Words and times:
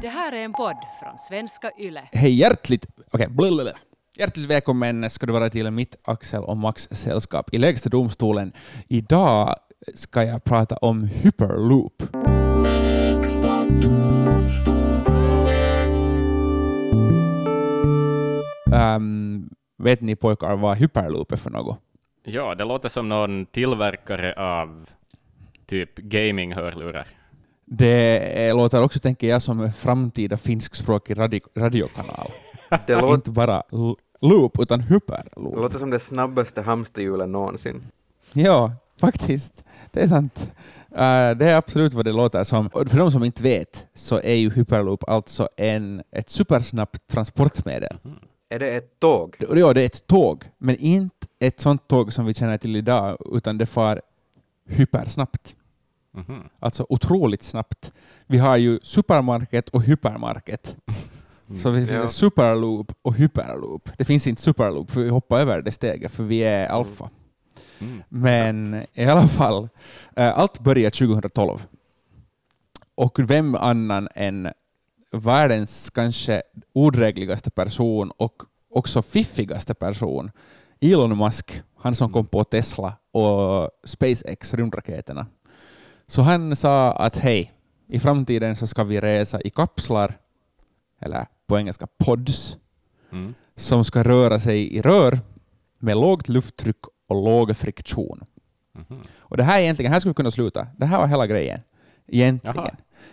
Det 0.00 0.08
här 0.08 0.32
är 0.32 0.44
en 0.44 0.52
podd 0.52 0.76
från 1.00 1.18
svenska 1.18 1.70
YLE. 1.78 2.08
Hej 2.12 2.34
hjärtligt, 2.34 2.86
okay, 3.12 3.26
blablabla. 3.28 3.72
hjärtligt 4.18 4.46
välkommen 4.46 5.10
ska 5.10 5.26
du 5.26 5.32
vara 5.32 5.50
till 5.50 5.70
mitt 5.70 5.96
Axel 6.04 6.42
och 6.42 6.56
Max 6.56 6.88
sällskap 6.90 7.54
i 7.54 7.58
Lägsta 7.58 7.88
domstolen. 7.88 8.52
Idag 8.88 9.54
ska 9.94 10.24
jag 10.24 10.44
prata 10.44 10.76
om 10.76 11.04
hyperloop. 11.04 12.02
Um, 18.96 19.50
vet 19.78 20.00
ni 20.00 20.16
pojkar 20.16 20.56
vad 20.56 20.76
hyperloop 20.76 21.32
är 21.32 21.36
för 21.36 21.50
något? 21.50 21.78
Ja, 22.24 22.54
det 22.54 22.64
låter 22.64 22.88
som 22.88 23.08
någon 23.08 23.46
tillverkare 23.46 24.34
av 24.34 24.90
typ 25.66 25.98
gaming-hörlurar. 25.98 27.06
Det 27.66 28.52
låter 28.52 28.82
också, 28.82 28.98
tänker 28.98 29.26
jag, 29.26 29.42
som 29.42 29.60
en 29.60 29.72
framtida 29.72 30.36
finskspråkig 30.36 31.18
radio 31.18 31.40
radiokanal. 31.56 32.30
Det 32.86 32.94
låter, 32.94 33.14
Inte 33.14 33.30
bara 33.30 33.62
loop, 34.20 34.58
utan 34.60 34.80
hyperloop. 34.80 35.54
det 35.54 35.60
låter 35.60 35.78
som 35.78 35.90
det 35.90 35.98
snabbaste 36.00 36.62
hamsterhjulet 36.62 37.28
någonsin. 37.28 37.82
Ja, 38.32 38.72
faktiskt. 39.00 39.64
Det 39.90 40.00
är 40.00 40.08
sant. 40.08 40.48
Uh, 40.92 41.38
det 41.38 41.50
är 41.50 41.54
absolut 41.56 41.94
vad 41.94 42.04
det 42.04 42.12
låter 42.12 42.44
som. 42.44 42.66
Och 42.66 42.88
för 42.88 42.98
de 42.98 43.10
som 43.10 43.24
inte 43.24 43.42
vet 43.42 43.86
så 43.94 44.20
är 44.20 44.34
ju 44.34 44.50
hyperloop 44.50 45.08
alltså 45.08 45.48
en, 45.56 46.02
ett 46.12 46.28
supersnabbt 46.28 47.06
transportmedel. 47.08 47.96
Är 48.48 48.58
det 48.58 48.70
ett 48.70 49.00
tåg? 49.00 49.36
Ja, 49.54 49.72
det 49.72 49.82
är 49.82 49.86
ett 49.86 50.06
tåg, 50.06 50.44
men 50.58 50.76
inte 50.76 51.26
ett 51.40 51.60
sånt 51.60 51.88
tåg 51.88 52.12
som 52.12 52.26
vi 52.26 52.34
känner 52.34 52.58
till 52.58 52.76
idag, 52.76 53.16
utan 53.32 53.58
det 53.58 53.66
far 53.66 54.02
hypersnabbt. 54.68 55.54
Mhm. 56.16 56.42
Alltså 56.60 56.86
otroligt 56.88 57.42
snabbt. 57.42 57.92
Vi 58.26 58.38
har 58.38 58.56
ju 58.56 58.78
supermarket 58.82 59.68
och 59.68 59.82
hypermarket. 59.82 60.76
Så 61.54 61.70
det 61.70 61.76
finns 61.76 61.90
Ja. 61.90 62.08
superloop 62.08 62.92
och 63.02 63.14
hyperloop. 63.14 63.90
Det 63.98 64.04
finns 64.04 64.26
inte 64.26 64.42
superloop, 64.42 64.90
för 64.90 65.00
vi 65.00 65.08
hoppar 65.10 65.40
över 65.40 65.62
det 65.62 65.72
steget, 65.72 66.12
för 66.12 66.22
vi 66.24 66.38
är 66.40 66.66
alfa. 66.68 67.10
Mm. 67.78 68.02
Men 68.08 68.84
i 68.92 69.04
alla 69.04 69.28
fall, 69.28 69.68
eh, 70.16 70.38
allt 70.38 70.60
börjar 70.60 70.90
2012. 70.90 71.66
Och 72.94 73.18
vem 73.30 73.54
annan 73.54 74.08
än 74.14 74.48
världens 75.12 75.90
kanske 75.90 76.42
odrägligaste 76.72 77.50
person 77.50 78.10
och 78.10 78.42
också 78.70 79.02
fiffigaste 79.02 79.74
person, 79.74 80.30
Elon 80.80 81.18
Musk, 81.18 81.62
han 81.78 81.94
som 81.94 82.12
kom 82.12 82.26
på 82.26 82.44
Tesla 82.44 82.92
och 83.12 83.70
SpaceX, 83.84 84.54
rymdraketerna. 84.54 85.26
Så 86.06 86.22
han 86.22 86.56
sa 86.56 86.92
att 86.92 87.16
hej, 87.16 87.52
i 87.88 87.98
framtiden 87.98 88.56
så 88.56 88.66
ska 88.66 88.84
vi 88.84 89.00
resa 89.00 89.40
i 89.40 89.50
kapslar, 89.50 90.18
eller 91.00 91.26
på 91.46 91.58
engelska 91.58 91.86
pods, 91.98 92.58
Mm. 93.12 93.34
som 93.56 93.84
ska 93.84 94.02
röra 94.02 94.38
sig 94.38 94.76
i 94.76 94.82
rör 94.82 95.18
med 95.78 95.96
lågt 95.96 96.28
lufttryck 96.28 96.76
och 97.08 97.24
låg 97.24 97.56
friktion. 97.56 98.24
Mhm. 98.74 99.00
Och 99.18 99.36
det 99.36 99.42
här 99.44 99.58
är 99.58 99.62
egentligen, 99.62 99.92
här 99.92 100.00
ska 100.00 100.10
vi 100.10 100.14
kunna 100.14 100.30
sluta. 100.30 100.66
Det 100.76 100.86
här 100.86 100.98
var 100.98 101.06
hela 101.06 101.26
grejen. 101.26 101.60
Egentligen. 102.08 102.56
Jaha. 102.56 102.70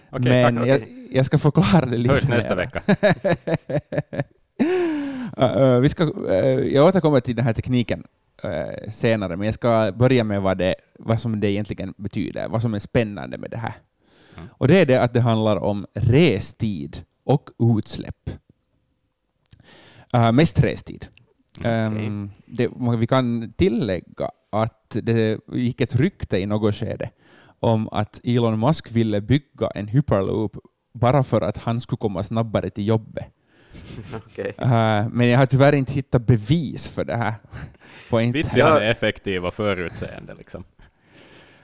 Okej, 0.10 0.30
Men 0.44 0.58
tack. 0.58 0.68
jag, 0.68 0.82
jag 1.12 1.26
ska 1.26 1.38
förklara 1.38 1.86
det 1.86 1.98
lite 1.98 2.16
Hörs 2.16 2.28
nästa 2.28 2.56
mer. 2.56 2.56
vecka. 2.56 2.82
Uh, 5.38 5.58
uh, 5.58 5.80
vi 5.80 5.90
ska, 5.90 6.04
uh, 6.04 6.38
jag 6.74 6.86
återkommer 6.88 7.20
till 7.20 7.36
den 7.36 7.46
här 7.46 7.54
tekniken 7.54 8.04
uh, 8.46 8.90
senare, 8.90 9.38
men 9.38 9.46
jag 9.46 9.54
ska 9.54 9.92
börja 9.96 10.24
med 10.24 10.42
vad, 10.42 10.58
det, 10.58 10.76
vad 11.00 11.20
som 11.20 11.40
det 11.40 11.52
egentligen 11.52 11.94
betyder, 11.98 12.48
vad 12.48 12.62
som 12.62 12.74
är 12.74 12.80
spännande 12.80 13.38
med 13.38 13.52
det 13.52 13.58
här. 13.58 13.74
Mm. 14.38 14.50
Och 14.52 14.68
det 14.68 14.82
är 14.82 14.86
det 14.86 15.02
att 15.02 15.14
det 15.14 15.22
handlar 15.22 15.58
om 15.58 15.86
restid 15.94 17.04
och 17.24 17.50
utsläpp. 17.78 18.30
Uh, 20.16 20.32
mest 20.32 20.60
restid. 20.60 21.08
Um, 21.66 22.32
det, 22.46 22.70
vi 23.00 23.08
kan 23.08 23.54
tillägga 23.54 24.32
att 24.50 24.98
det 25.02 25.40
gick 25.54 25.82
ett 25.82 25.96
rykte 25.96 26.38
i 26.38 26.46
något 26.46 26.76
skede 26.76 27.10
om 27.60 27.90
att 27.92 28.22
Elon 28.24 28.60
Musk 28.60 28.92
ville 28.92 29.22
bygga 29.22 29.68
en 29.76 29.88
hyperloop 29.88 30.58
bara 30.94 31.24
för 31.24 31.42
att 31.42 31.58
han 31.58 31.82
skulle 31.82 31.98
komma 31.98 32.24
snabbare 32.24 32.70
till 32.70 32.88
jobbet. 32.88 33.26
Okej. 34.16 34.54
Uh, 34.62 35.08
men 35.12 35.28
jag 35.28 35.38
har 35.38 35.46
tyvärr 35.46 35.76
inte 35.76 35.94
hittat 35.94 36.22
bevis 36.28 36.90
för 36.90 37.04
det 37.06 37.16
här. 37.16 37.34
På 38.10 38.18
han 38.20 38.34
är 38.34 38.82
effektiv 38.82 39.46
och 39.46 39.54
förutseende 39.54 40.34
liksom. 40.38 40.64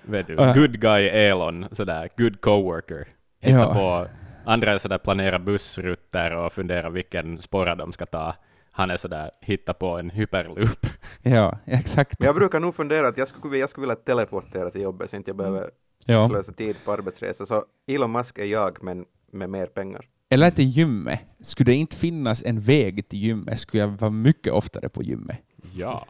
Vet 0.02 0.28
du, 0.28 0.34
Ja. 0.34 0.54
good 0.54 0.80
guy 0.80 1.08
Elon, 1.08 1.66
sådär, 1.72 2.10
good 2.18 2.42
coworker. 2.42 3.08
Hitta 3.42 3.58
Ja. 3.60 3.74
på, 3.74 4.08
andra 4.52 4.74
är 4.74 4.78
sådär 4.78 4.98
planera 4.98 5.40
bussrutter 5.40 6.34
och 6.36 6.54
fundera 6.54 6.90
vilken 6.90 7.42
spåra 7.42 7.76
de 7.76 7.94
ska 7.94 8.06
ta. 8.06 8.36
Han 8.72 8.92
är 8.92 8.98
sådär, 8.98 9.32
hitta 9.42 9.74
på 9.74 9.98
en 9.98 10.10
hyperloop. 10.10 10.88
Ja, 11.22 11.58
exakt. 11.66 12.20
Men 12.20 12.26
jag 12.26 12.36
brukar 12.36 12.60
nog 12.60 12.76
fundera 12.76 13.08
att 13.08 13.18
jag 13.18 13.28
skulle, 13.28 13.58
jag 13.58 13.70
skulle 13.70 13.82
vilja 13.84 13.96
teleportera 13.96 14.72
till 14.72 14.82
jobbet 14.82 15.10
så 15.10 15.16
inte 15.16 15.30
jag 15.30 15.38
behöver 15.38 15.70
Ja. 16.06 16.28
slösa 16.30 16.52
tid 16.52 16.76
på 16.86 16.92
arbetsresa. 16.92 17.46
Så 17.46 17.66
Elon 17.88 18.12
Musk 18.12 18.38
är 18.38 18.46
jag, 18.46 18.84
men 18.84 19.06
med 19.32 19.50
mer 19.50 19.66
pengar. 19.66 20.06
Eller 20.30 20.52
till 20.52 20.66
gymmet. 20.66 21.20
Skulle 21.42 21.72
det 21.72 21.76
inte 21.76 21.96
finnas 21.96 22.44
en 22.44 22.62
väg 22.62 23.10
till 23.10 23.20
gymmet 23.20 23.60
skulle 23.60 23.84
jag 23.84 23.88
vara 23.88 24.12
mycket 24.12 24.54
oftare 24.54 24.90
på 24.90 25.04
gymmet. 25.04 25.38
Ja. 25.76 26.06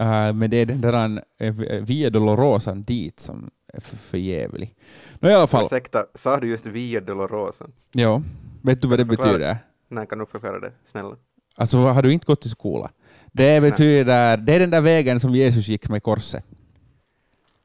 Uh, 0.00 0.32
men 0.34 0.50
det 0.50 0.56
är 0.56 0.66
den 0.66 0.80
där 0.80 1.22
uh, 1.42 1.82
Via 1.82 2.10
Dolorosan 2.10 2.82
dit 2.82 3.20
som 3.20 3.50
är 3.72 3.80
för, 3.80 3.96
för 3.96 4.18
jävlig. 4.18 4.74
Nå, 5.20 5.28
i 5.28 5.34
alla 5.34 5.46
fall. 5.46 5.64
Ursäkta, 5.64 6.06
sa 6.14 6.40
du 6.40 6.48
just 6.48 6.66
Via 6.66 7.00
Dolorosa? 7.00 7.66
Ja. 7.92 8.22
Vet 8.62 8.82
du 8.82 8.88
vad 8.88 8.98
det 8.98 9.06
Förklara. 9.06 9.32
betyder? 9.32 9.58
Nej, 9.88 10.06
kan 10.06 10.18
du 10.18 10.26
förklara 10.26 10.60
det? 10.60 10.72
Snälla. 10.84 11.16
Alltså 11.54 11.78
har 11.78 12.02
du 12.02 12.12
inte 12.12 12.26
gått 12.26 12.46
i 12.46 12.48
skola? 12.48 12.90
Det 13.32 13.60
betyder, 13.60 14.36
det 14.36 14.54
är 14.54 14.60
den 14.60 14.70
där 14.70 14.80
vägen 14.80 15.20
som 15.20 15.34
Jesus 15.34 15.68
gick 15.68 15.88
med 15.88 16.02
korset. 16.02 16.44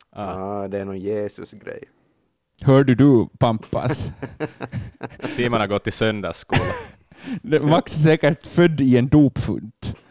Ah. 0.09 0.34
Ah, 0.34 0.68
det 0.68 0.80
är 0.80 0.86
någon 0.86 1.00
Jesus-grej. 1.00 1.84
Hörde 2.64 2.96
du 2.96 3.28
Pampas? 3.40 4.10
Simon 5.36 5.60
har 5.60 5.68
gått 5.68 5.88
i 5.88 5.92
söndagsskola. 5.92 6.62
Max 7.62 7.96
är 7.96 8.00
säkert 8.00 8.48
född 8.48 8.82
i 8.82 8.98
en 8.98 9.08
dopfunt. 9.08 9.96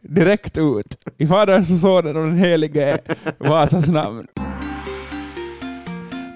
Direkt 0.00 0.58
ut. 0.58 0.96
I 1.18 1.26
Faderns 1.26 1.70
och 1.70 1.78
Sonens 1.78 2.16
och 2.16 2.26
den 2.26 2.38
helige 2.38 2.98
Vasas 3.38 3.88
namn. 3.88 4.26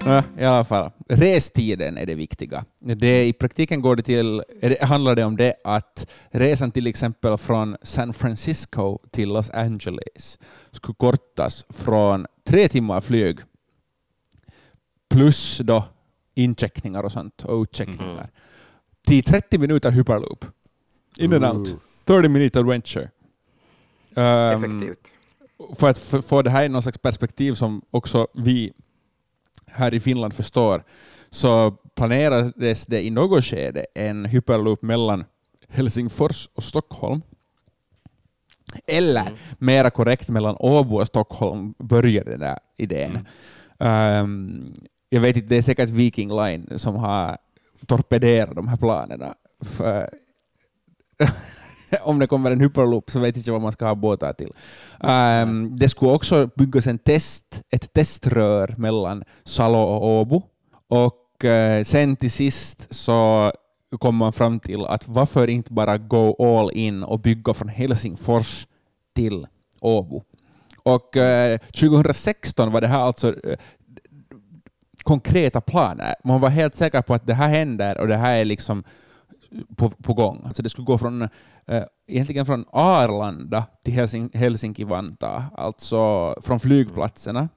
Nå, 0.07 0.23
I 0.39 0.45
alla 0.45 0.65
fall, 0.65 0.91
restiden 1.09 1.97
är 1.97 2.07
det 2.07 2.15
viktiga. 2.15 2.65
Det, 2.79 3.27
I 3.27 3.33
praktiken 3.33 3.83
går 3.83 3.97
det 3.97 4.03
till, 4.03 4.43
handlar 4.81 5.15
det 5.15 5.25
om 5.25 5.37
det 5.37 5.55
att 5.65 6.07
resan 6.31 6.71
till 6.71 6.87
exempel 6.87 7.39
från 7.39 7.77
San 7.83 8.13
Francisco 8.13 8.99
till 9.11 9.29
Los 9.29 9.51
Angeles 9.51 10.39
skulle 10.71 10.95
kortas 10.95 11.65
från 11.69 12.27
tre 12.47 12.69
timmar 12.69 13.01
flyg 13.01 13.39
plus 15.15 15.59
då 15.59 15.85
incheckningar 16.35 17.03
och 17.03 17.13
sånt 17.13 17.45
och 17.45 17.63
utcheckningar 17.63 18.31
till 19.07 19.25
30 19.25 19.59
minuter 19.59 19.91
hyperloop. 19.91 20.45
In 21.19 21.33
and 21.33 21.45
out. 21.45 21.77
30 22.05 22.29
minute 22.29 22.59
adventure. 22.59 23.11
Um, 24.15 24.25
Effektivt. 24.65 25.13
för 25.79 25.89
att 25.89 26.25
få 26.27 26.43
det 26.43 26.51
här 26.51 26.65
i 26.65 26.69
någon 26.69 26.83
slags 26.83 26.99
perspektiv 26.99 27.53
som 27.55 27.83
också 27.91 28.27
vi 28.35 28.73
här 29.67 29.95
i 29.95 30.01
Finland 30.01 30.35
förstår, 30.35 30.85
så 31.31 31.71
planerades 31.71 32.87
det 32.87 33.03
i 33.05 33.11
något 33.11 33.45
skede 33.45 33.87
en 33.95 34.25
hyperloop 34.25 34.83
mellan 34.83 35.25
Helsingfors 35.69 36.49
och 36.55 36.63
Stockholm. 36.63 37.23
Eller 38.87 39.21
Mm. 39.21 39.35
mera 39.59 39.91
korrekt 39.91 40.29
mellan 40.29 40.57
Åbo 40.59 40.97
och 41.01 41.07
Stockholm 41.07 41.75
började 41.79 42.31
den 42.31 42.41
där 42.41 42.59
idén. 42.77 43.27
Ehm, 43.79 44.75
jag 45.15 45.21
vet 45.21 45.37
inte, 45.37 45.49
det 45.49 45.57
är 45.57 45.63
säkert 45.63 45.91
Viking 45.91 46.37
Line 46.37 46.69
som 46.77 46.97
har 46.97 47.38
torpederat 47.87 48.55
de 48.55 48.69
här 48.69 48.77
planerna. 48.77 49.35
För 49.61 50.11
om 52.03 52.19
det 52.19 52.27
kommer 52.27 52.50
en 52.50 52.61
hyperloop 52.61 53.11
så 53.11 53.21
vet 53.21 53.37
jag 53.37 53.41
inte 53.41 53.53
vad 53.53 53.61
man 53.61 53.73
ska 53.73 53.87
ha 53.87 53.94
båtar 53.94 54.33
till. 54.33 54.53
Um, 55.00 55.77
det 55.77 55.88
skulle 55.88 56.12
också 56.12 56.50
byggas 56.56 56.87
en 56.87 56.99
test, 56.99 57.62
ett 57.71 57.93
teströr 57.93 58.75
mellan 58.79 59.25
Salo 59.44 59.79
och 59.79 60.06
Åbo. 60.06 60.43
Och 60.88 61.44
uh, 61.44 61.83
sen 61.83 62.17
till 62.17 62.31
sist 62.31 62.94
så 62.94 63.53
kom 63.99 64.17
man 64.17 64.33
fram 64.33 64.61
till 64.61 64.85
att 64.85 65.09
varför 65.09 65.49
inte 65.49 65.73
bara 65.73 65.99
go 65.99 66.37
all 66.38 66.71
in 66.73 67.03
och 67.03 67.21
bygga 67.21 67.55
från 67.55 67.69
Helsingfors 67.69 68.67
till 69.15 69.47
Åbo. 69.81 70.23
Och 70.85 71.17
eh, 71.17 71.59
2016 71.59 72.73
var 72.73 72.81
det 72.81 72.87
här 72.87 73.00
alltså 73.00 73.47
eh, 73.47 73.59
konkreta 75.05 75.61
planer. 75.61 76.15
Man 76.25 76.41
var 76.41 76.49
helt 76.49 76.75
säker 76.75 77.03
på 77.03 77.15
att 77.15 77.27
det 77.27 77.35
här 77.35 77.49
händer 77.49 77.99
och 77.99 78.09
det 78.09 78.17
här 78.17 78.37
är 78.37 78.45
liksom 78.45 78.85
på, 79.77 79.91
på 79.91 80.15
gång. 80.15 80.43
Alltså 80.47 80.62
det 80.62 80.69
skulle 80.69 80.85
gå 80.85 80.99
från, 80.99 81.23
eh, 81.67 81.83
egentligen 82.06 82.47
från 82.47 82.65
Arlanda 82.73 83.65
till 83.85 83.95
Helsing, 83.95 84.31
Helsinki-Vantaa, 84.35 85.43
alltså 85.56 86.35
från 86.41 86.61
flygplatserna. 86.61 87.49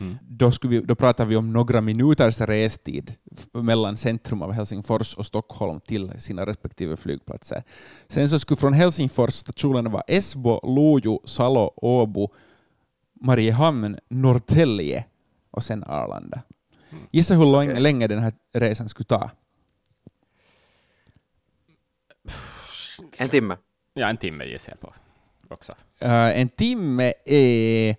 Mm. 0.00 0.18
Då, 0.28 0.50
skulle 0.50 0.80
vi, 0.80 0.86
då 0.86 0.94
pratar 0.94 1.24
vi 1.24 1.36
om 1.36 1.52
några 1.52 1.80
minuters 1.80 2.40
restid 2.40 3.14
mellan 3.52 3.96
centrum 3.96 4.42
av 4.42 4.52
Helsingfors 4.52 5.16
och 5.16 5.26
Stockholm 5.26 5.80
till 5.80 6.12
sina 6.18 6.46
respektive 6.46 6.96
flygplatser. 6.96 7.62
Sen 8.08 8.28
så 8.28 8.38
skulle 8.38 8.56
från 8.56 8.72
Helsingfors 8.72 9.34
stationerna 9.34 9.90
vara 9.90 10.02
Esbo, 10.06 10.60
Lojo, 10.62 11.20
Salo, 11.24 11.72
Åbo, 11.76 12.28
Mariehamn, 13.20 13.98
Norrtälje 14.08 15.04
och 15.50 15.64
sen 15.64 15.84
Arlanda. 15.84 16.42
Gissa 17.10 17.34
hur 17.34 17.44
lång, 17.44 17.70
Okej. 17.70 17.80
länge 17.80 18.06
den 18.06 18.22
här 18.22 18.32
resan 18.52 18.88
skulle 18.88 19.06
ta? 19.06 19.30
En 23.18 23.28
timme. 23.28 23.56
Ja, 23.94 24.08
en 24.08 24.16
timme 24.16 24.44
gissar 24.44 24.72
jag 24.72 24.80
på 24.80 24.94
också. 25.48 25.72
Eh, 25.98 26.40
en 26.40 26.48
timme 26.48 27.12
är... 27.24 27.96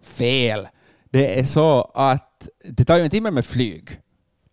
Fel! 0.00 0.68
Det 1.10 1.40
är 1.40 1.44
så 1.44 1.80
att 1.94 2.48
det 2.64 2.84
tar 2.84 2.96
ju 2.96 3.02
en 3.02 3.10
timme 3.10 3.30
med 3.30 3.44
flyg. 3.44 4.00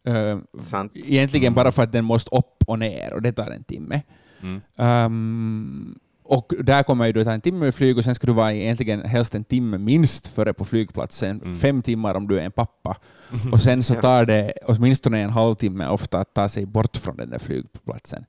Eh, 0.07 0.39
Sant. 0.63 0.91
egentligen 0.95 1.53
bara 1.53 1.71
för 1.71 1.83
att 1.83 1.91
den 1.91 2.05
måste 2.05 2.35
upp 2.35 2.63
och 2.67 2.79
ner 2.79 3.13
och 3.13 3.21
det 3.21 3.31
tar 3.31 3.51
en 3.51 3.63
timme. 3.63 4.01
Mm. 4.41 4.61
Ehm, 4.77 5.99
och 6.23 6.53
där 6.59 6.83
kommer 6.83 7.05
ju 7.05 7.11
du 7.11 7.23
ta 7.23 7.31
en 7.31 7.41
timme 7.41 7.59
med 7.59 7.75
flyg 7.75 7.97
och 7.97 8.03
sen 8.03 8.15
ska 8.15 8.27
du 8.27 8.33
vara 8.33 8.53
egentligen 8.53 9.01
helst 9.01 9.35
en 9.35 9.43
timme 9.43 9.77
minst 9.77 10.27
före 10.27 10.53
på 10.53 10.65
flygplatsen. 10.65 11.41
Mm. 11.41 11.55
Fem 11.55 11.81
timmar 11.81 12.15
om 12.15 12.27
du 12.27 12.39
är 12.39 12.43
en 12.43 12.51
pappa. 12.51 12.97
Och 13.51 13.61
sen 13.61 13.83
så 13.83 13.95
tar 13.95 14.25
det 14.25 14.53
åtminstone 14.65 15.21
en 15.21 15.29
halvtimme 15.29 15.87
ofta 15.87 16.19
att 16.19 16.33
ta 16.33 16.49
sig 16.49 16.65
bort 16.65 16.97
från 16.97 17.17
den 17.17 17.29
där 17.29 17.39
flygplatsen. 17.39 18.25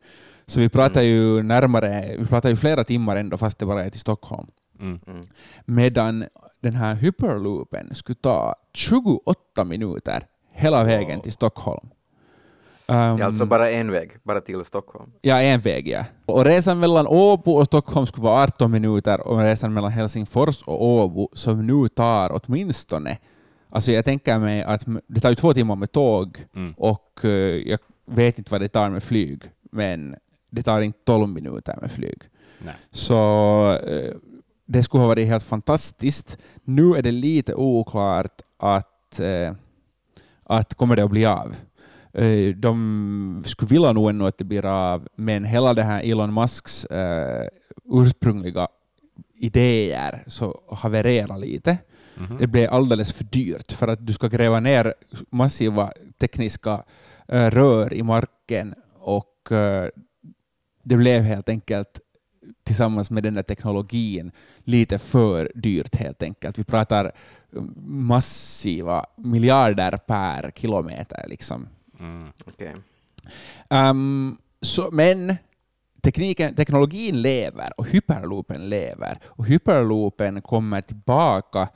Så 0.47 0.61
vi 0.61 0.69
pratar 0.69 1.03
ju 1.03 1.43
närmare, 1.43 2.17
vi 2.19 2.27
pratar 2.27 2.49
ju 2.49 2.57
flera 2.57 2.85
timmar 2.85 3.17
ändå 3.17 3.37
fast 3.37 3.59
det 3.59 3.67
bara 3.67 3.85
är 3.85 3.91
till 3.91 4.01
Stockholm. 4.01 4.47
Mm. 4.81 5.01
Mm. 5.07 5.21
Medan 5.65 6.25
den 6.61 6.75
här 6.75 6.95
hyperloopen 6.95 7.95
skulle 7.95 8.17
ta 8.17 8.55
28 8.75 9.65
minuter 9.65 10.27
hela 10.53 10.85
vägen 10.85 11.21
till 11.21 11.33
Stockholm. 11.33 11.89
Det 12.87 12.93
är 12.93 13.13
Um, 13.13 13.23
alltså 13.23 13.47
bara 13.47 13.71
en 13.71 13.91
väg, 13.91 14.11
bara 14.23 14.41
till 14.41 14.65
Stockholm. 14.65 15.11
Ja, 15.21 15.41
en 15.41 15.61
väg 15.61 15.89
ja. 15.89 16.05
Och 16.27 16.45
resan 16.45 16.81
mellan 16.81 17.07
Åbo 17.07 17.53
och 17.53 17.65
Stockholm 17.67 18.07
skulle 18.07 18.25
vara 18.25 18.43
18 18.43 18.71
minuter 18.71 19.21
och 19.21 19.39
resan 19.39 19.73
mellan 19.75 19.93
Helsingfors 19.93 20.63
och 20.63 20.85
Åbo 20.85 21.29
som 21.33 21.67
nu 21.67 21.89
tar 21.89 22.41
åtminstone, 22.45 23.19
alltså 23.71 23.93
jag 23.93 24.05
tänker 24.05 24.39
mig 24.39 24.63
att 24.63 24.85
det 25.07 25.21
tar 25.21 25.29
ju 25.29 25.35
två 25.35 25.55
timmar 25.55 25.77
med 25.77 25.93
tåg 25.93 26.39
Mm. 26.57 26.75
och 26.77 27.21
eh, 27.25 27.31
jag 27.71 27.79
vet 28.07 28.39
inte 28.39 28.53
vad 28.53 28.61
det 28.61 28.69
tar 28.69 28.91
med 28.91 29.03
flyg, 29.03 29.43
men 29.73 30.17
det 30.51 30.63
tar 30.63 30.81
inte 30.81 30.99
12 31.05 31.29
minuter 31.29 31.79
med 31.81 31.91
flyg. 31.91 32.19
Nej. 32.65 32.75
Så 32.91 33.73
eh, 33.73 34.15
det 34.67 34.83
skulle 34.83 35.01
ha 35.01 35.09
varit 35.09 35.27
helt 35.29 35.45
fantastiskt. 35.45 36.39
Nu 36.65 36.97
är 36.97 37.03
det 37.03 37.13
lite 37.13 37.55
oklart 37.55 38.41
att, 38.59 39.21
eh, 39.21 39.55
att 40.45 40.75
kommer 40.75 40.97
det 40.97 41.05
att 41.05 41.11
bli 41.11 41.27
av. 41.27 41.55
Eh, 42.15 42.55
de 42.57 43.43
skulle 43.47 43.69
vilja 43.69 43.93
nog 43.93 44.11
ännu 44.11 44.27
att 44.27 44.39
det 44.39 44.45
blir 44.45 44.65
av, 44.67 45.09
men 45.17 45.45
hela 45.45 45.75
det 45.75 45.83
här 45.83 46.03
Elon 46.03 46.35
Musks 46.35 46.85
eh, 46.85 47.49
ursprungliga 47.85 48.69
idéer 49.35 50.25
så 50.27 50.61
havererar 50.71 51.39
lite. 51.39 51.79
Mhm. 52.17 52.39
Det 52.39 52.47
blev 52.47 52.71
alldeles 52.71 53.13
för 53.13 53.25
dyrt 53.25 53.73
för 53.73 53.89
att 53.89 54.07
du 54.07 54.13
ska 54.13 54.29
gräva 54.29 54.61
ner 54.61 54.95
massiva 55.31 55.93
tekniska 56.19 56.85
eh, 57.29 57.51
rör 57.51 57.95
i 57.95 58.03
marken 58.03 58.75
och 58.95 59.53
eh, 59.53 59.89
det 60.83 60.97
blev 60.97 61.23
helt 61.23 61.49
enkelt 61.49 62.01
tillsammans 62.65 63.11
med 63.11 63.23
den 63.23 63.35
där 63.35 63.43
teknologin 63.43 64.33
lite 64.59 64.99
för 64.99 65.53
dyrt 65.55 65.97
helt 65.97 66.23
enkelt. 66.23 66.59
Vi 66.59 66.65
pratar 66.65 67.05
eh, 67.57 67.63
massiva 67.87 69.07
miljarder 69.17 69.97
per 69.97 70.51
kilometer 70.51 71.25
liksom. 71.29 71.69
Mm. 72.01 72.29
Okej. 72.47 72.75
Um, 73.71 74.39
så, 74.61 74.89
men 74.93 75.37
tekniken, 76.03 76.55
teknologin 76.55 77.23
lever 77.23 77.71
och 77.77 77.87
hyperloopen 77.89 78.69
lever. 78.69 79.19
Och 79.27 79.47
hyperloopen 79.47 80.43
kommer 80.43 80.81
tillbaka 80.81 81.69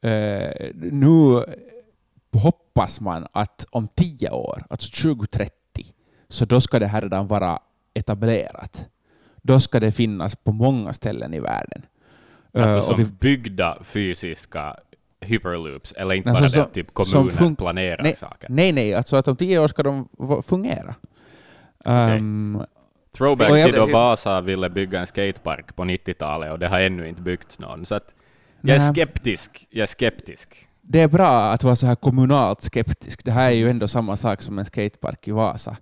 eh, 0.00 0.70
nu 0.74 1.44
hoppas 2.32 3.00
man 3.00 3.26
att 3.32 3.66
om 3.70 3.88
tio 3.88 4.30
år, 4.30 4.64
alltså 4.70 5.02
2030, 5.02 5.52
så 6.28 6.44
då 6.44 6.60
ska 6.60 6.78
det 6.78 6.86
här 6.86 7.00
redan 7.02 7.26
vara 7.26 7.58
etablerat. 7.94 8.88
Då 9.42 9.60
ska 9.60 9.80
det 9.80 9.92
finnas 9.92 10.36
på 10.36 10.52
många 10.52 10.92
ställen 10.92 11.34
i 11.34 11.40
världen. 11.40 11.82
Eh, 12.54 12.62
Alltså 12.62 12.78
och 12.78 12.84
som 12.84 13.04
vi- 13.04 13.10
byggda 13.20 13.78
fysiska 13.84 14.76
hyperloops, 15.20 15.92
eller 15.92 16.14
inte 16.14 16.28
Alltså 16.30 16.42
bara 16.42 16.48
som- 16.48 16.62
det, 16.62 16.70
typ 16.74 16.94
kommunen 16.94 17.30
fun- 17.30 17.56
planerar 17.56 18.02
nej, 18.02 18.16
saker. 18.16 18.46
Nej, 18.50 18.72
nej, 18.72 18.94
alltså 18.94 19.16
att 19.16 19.28
om 19.28 19.36
tio 19.36 19.58
år 19.58 19.66
ska 19.68 19.82
de 19.82 20.08
fungera. 20.46 20.94
Um, 21.84 22.62
Throwback 23.16 23.50
Och 23.50 23.58
jag- 23.58 23.66
till 23.66 23.74
då 23.80 23.86
Vasa 23.86 24.40
ville 24.40 24.70
bygga 24.70 25.00
en 25.00 25.06
skatepark 25.06 25.76
på 25.76 25.84
90-talet 25.84 26.52
och 26.52 26.58
det 26.58 26.68
har 26.68 26.80
ännu 26.80 27.08
inte 27.08 27.22
byggts 27.22 27.58
någon. 27.58 27.86
Så 27.86 27.94
att 27.94 28.14
jag 28.60 28.74
är 28.74 28.78
Nej. 28.78 28.88
skeptisk. 28.92 29.66
Jag 29.70 29.82
är 29.82 29.86
skeptisk. 29.86 30.66
det 30.82 31.00
är 31.00 31.08
bra 31.08 31.40
att 31.52 31.64
vara 31.64 31.76
så 31.76 31.86
här 31.86 31.94
kommunalt 31.94 32.62
skeptisk. 32.62 33.24
Det 33.24 33.30
här 33.32 33.46
är 33.50 33.54
ju 33.54 33.70
ändå 33.70 33.88
samma 33.88 34.16
sak 34.16 34.42
som 34.42 34.58
en 34.58 34.64
skatepark 34.64 35.28
i 35.28 35.30
Vasa. 35.30 35.76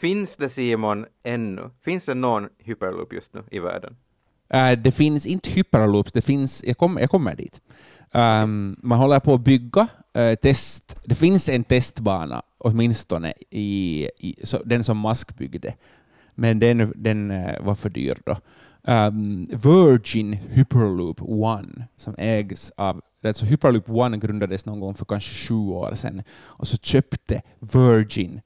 Finns 0.00 0.36
det 0.36 0.48
Simon 0.48 1.06
ännu? 1.22 1.70
Finns 1.84 2.04
det 2.04 2.14
någon 2.14 2.48
hyperloop 2.58 3.12
just 3.12 3.34
nu 3.34 3.42
i 3.50 3.58
världen? 3.58 3.96
Äh, 4.48 4.72
det 4.72 4.92
finns 4.92 5.26
inte 5.26 5.50
hyperloops, 5.50 6.12
det 6.12 6.22
finns, 6.22 6.64
jag, 6.64 6.78
kom, 6.78 6.98
jag 7.00 7.10
kommer 7.10 7.34
dit. 7.34 7.60
Um, 8.14 8.76
man 8.82 8.98
håller 8.98 9.20
på 9.20 9.34
att 9.34 9.44
bygga 9.44 9.88
uh, 10.18 10.34
test. 10.34 10.96
Det 11.04 11.14
finns 11.14 11.48
en 11.48 11.64
testbana, 11.64 12.42
åtminstone, 12.58 13.32
i, 13.50 14.04
i 14.18 14.36
så, 14.42 14.62
den 14.64 14.84
som 14.84 15.00
Musk 15.00 15.38
byggde. 15.38 15.74
Men 16.34 16.58
den, 16.58 16.92
den 16.96 17.30
uh, 17.30 17.64
var 17.64 17.74
för 17.74 17.90
dyr 17.90 18.18
då. 18.26 18.36
Um, 18.92 19.46
Virgin 19.46 20.32
Hyperloop 20.32 21.22
One, 21.22 21.86
som 21.96 22.14
ägs 22.18 22.72
av... 22.76 23.00
Alltså 23.24 23.44
Hyperloop 23.44 23.88
One 23.88 24.16
grundades 24.18 24.66
någon 24.66 24.80
gång 24.80 24.94
för 24.94 25.04
kanske 25.04 25.48
sju 25.48 25.54
år 25.54 25.94
sedan. 25.94 26.22
Och 26.42 26.68
så 26.68 26.76
köpte 26.76 27.42
Virgin 27.60 28.40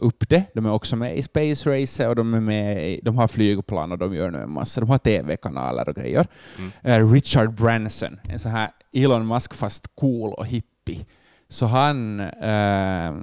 upp 0.00 0.28
det. 0.28 0.44
De 0.54 0.66
är 0.66 0.72
också 0.72 0.96
med 0.96 1.16
i 1.18 1.22
Space 1.22 1.70
Race 1.70 2.08
och 2.08 2.16
de, 2.16 2.34
är 2.34 2.40
med 2.40 2.90
i, 2.90 3.00
de 3.02 3.18
har 3.18 3.28
flygplan 3.28 3.92
och 3.92 3.98
de 3.98 4.14
gör 4.14 4.30
nu 4.30 4.38
en 4.38 4.50
massa. 4.50 4.80
De 4.80 4.90
har 4.90 4.98
TV-kanaler 4.98 5.88
och 5.88 5.94
grejer. 5.94 6.26
Mm. 6.58 6.70
Eh, 6.82 7.12
Richard 7.12 7.54
Branson, 7.54 8.18
en 8.28 8.38
sån 8.38 8.52
här 8.52 8.70
Elon 8.92 9.26
Musk 9.26 9.54
fast 9.54 9.96
cool 9.96 10.32
och 10.32 10.46
hippie. 10.46 11.06
Så 11.48 11.66
han, 11.66 12.20
eh, 12.20 13.14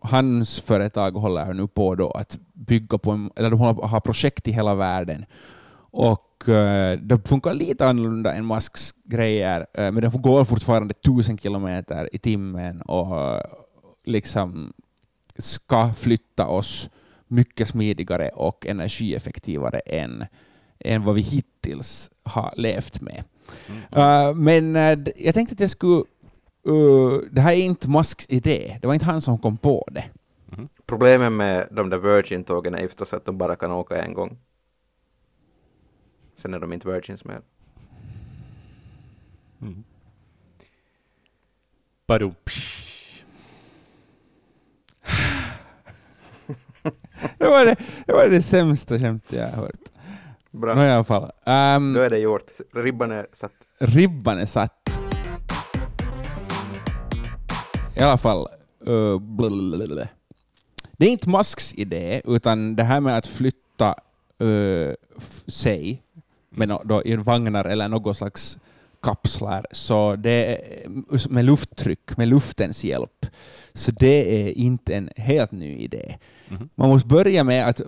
hans 0.00 0.60
företag 0.60 1.10
håller 1.10 1.52
nu 1.52 1.66
på 1.66 1.94
då 1.94 2.10
att 2.10 2.38
bygga 2.52 2.98
på, 2.98 3.10
en, 3.10 3.30
eller 3.36 3.50
de 3.50 3.58
håller 3.58 3.74
på 3.74 3.82
att 3.82 3.90
ha 3.90 4.00
projekt 4.00 4.48
i 4.48 4.52
hela 4.52 4.74
världen. 4.74 5.24
Och 5.90 6.48
eh, 6.48 6.98
de 6.98 7.22
funkar 7.22 7.54
lite 7.54 7.86
annorlunda 7.86 8.34
än 8.34 8.46
Musks 8.46 8.94
grejer, 9.04 9.66
eh, 9.74 9.92
men 9.92 10.02
de 10.02 10.22
går 10.22 10.44
fortfarande 10.44 10.94
tusen 10.94 11.38
kilometer 11.38 12.08
i 12.12 12.18
timmen 12.18 12.80
och 12.80 13.20
eh, 13.20 13.40
liksom 14.04 14.72
ska 15.38 15.92
flytta 15.92 16.46
oss 16.46 16.90
mycket 17.26 17.68
smidigare 17.68 18.28
och 18.28 18.66
energieffektivare 18.66 19.78
än, 19.78 20.26
än 20.78 21.04
vad 21.04 21.14
vi 21.14 21.20
hittills 21.20 22.10
har 22.22 22.54
levt 22.56 23.00
med. 23.00 23.24
Uh, 23.96 24.34
men 24.34 24.76
uh, 24.76 25.08
jag 25.16 25.34
tänkte 25.34 25.52
att 25.52 25.60
jag 25.60 25.70
skulle... 25.70 26.04
Uh, 26.68 27.20
det 27.30 27.40
här 27.40 27.52
är 27.52 27.56
inte 27.56 27.90
Musks 27.90 28.26
idé. 28.28 28.78
Det 28.80 28.86
var 28.86 28.94
inte 28.94 29.06
han 29.06 29.20
som 29.20 29.38
kom 29.38 29.56
på 29.56 29.88
det. 29.92 30.04
Problemet 30.86 31.32
med 31.32 31.68
de 31.70 31.90
där 31.90 31.98
Virgin-tågen 31.98 32.74
är 32.74 32.80
ju 32.80 32.88
förstås 32.88 33.14
att 33.14 33.24
de 33.24 33.38
bara 33.38 33.56
kan 33.56 33.72
åka 33.72 34.02
en 34.02 34.14
gång. 34.14 34.38
Sen 36.36 36.54
är 36.54 36.58
de 36.58 36.72
inte 36.72 36.88
Virgins 36.88 37.24
mer. 37.24 37.40
Mm. 39.60 39.84
Badum. 42.06 42.34
Det 47.38 47.44
var 47.44 47.64
det, 47.64 47.76
det, 48.06 48.12
var 48.12 48.28
det 48.28 48.42
sämsta 48.42 48.98
skämtet 48.98 49.32
jag 49.32 49.48
har 49.48 49.56
hört. 49.56 49.80
Bra. 50.50 50.74
Nå, 50.74 50.84
i 50.84 50.90
alla 50.90 51.04
fall. 51.04 51.30
Um, 51.46 51.92
Då 51.92 52.00
är 52.00 52.10
det 52.10 52.18
gjort. 52.18 52.50
Ribban 52.74 53.12
är 53.12 53.26
satt. 53.32 53.52
ribban 53.78 54.38
är 54.38 54.46
satt. 54.46 55.00
I 57.96 58.00
alla 58.00 58.18
fall. 58.18 58.48
Uh, 58.88 59.18
blablabla. 59.18 60.08
det 60.96 61.06
är 61.06 61.10
inte 61.10 61.28
Musks 61.28 61.74
idé, 61.74 62.22
utan 62.24 62.76
det 62.76 62.82
här 62.82 63.00
med 63.00 63.18
att 63.18 63.26
flytta 63.26 63.94
uh, 64.42 64.92
sig 65.46 66.02
med 66.50 66.68
no, 66.68 66.82
då, 66.84 67.02
i 67.04 67.16
vagnar 67.16 67.64
eller 67.64 67.88
något 67.88 68.16
slags 68.16 68.58
kapslar, 69.04 69.66
så 69.72 70.16
det 70.16 70.46
är, 70.54 71.28
med 71.28 71.44
lufttryck, 71.44 72.16
med 72.16 72.28
luftens 72.28 72.84
hjälp. 72.84 73.26
Så 73.72 73.90
det 73.90 74.48
är 74.48 74.52
inte 74.58 74.94
en 74.94 75.10
helt 75.16 75.52
ny 75.52 75.76
idé. 75.76 76.16
Mhm. 76.48 76.68
Man 76.74 76.88
måste 76.88 77.08
börja 77.08 77.44
med 77.44 77.68
att 77.68 77.80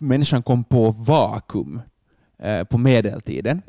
människan 0.00 0.42
kom 0.42 0.64
på 0.64 0.90
vakuum 0.90 1.80
eh, 2.38 2.64
på 2.64 2.78
medeltiden. 2.78 3.62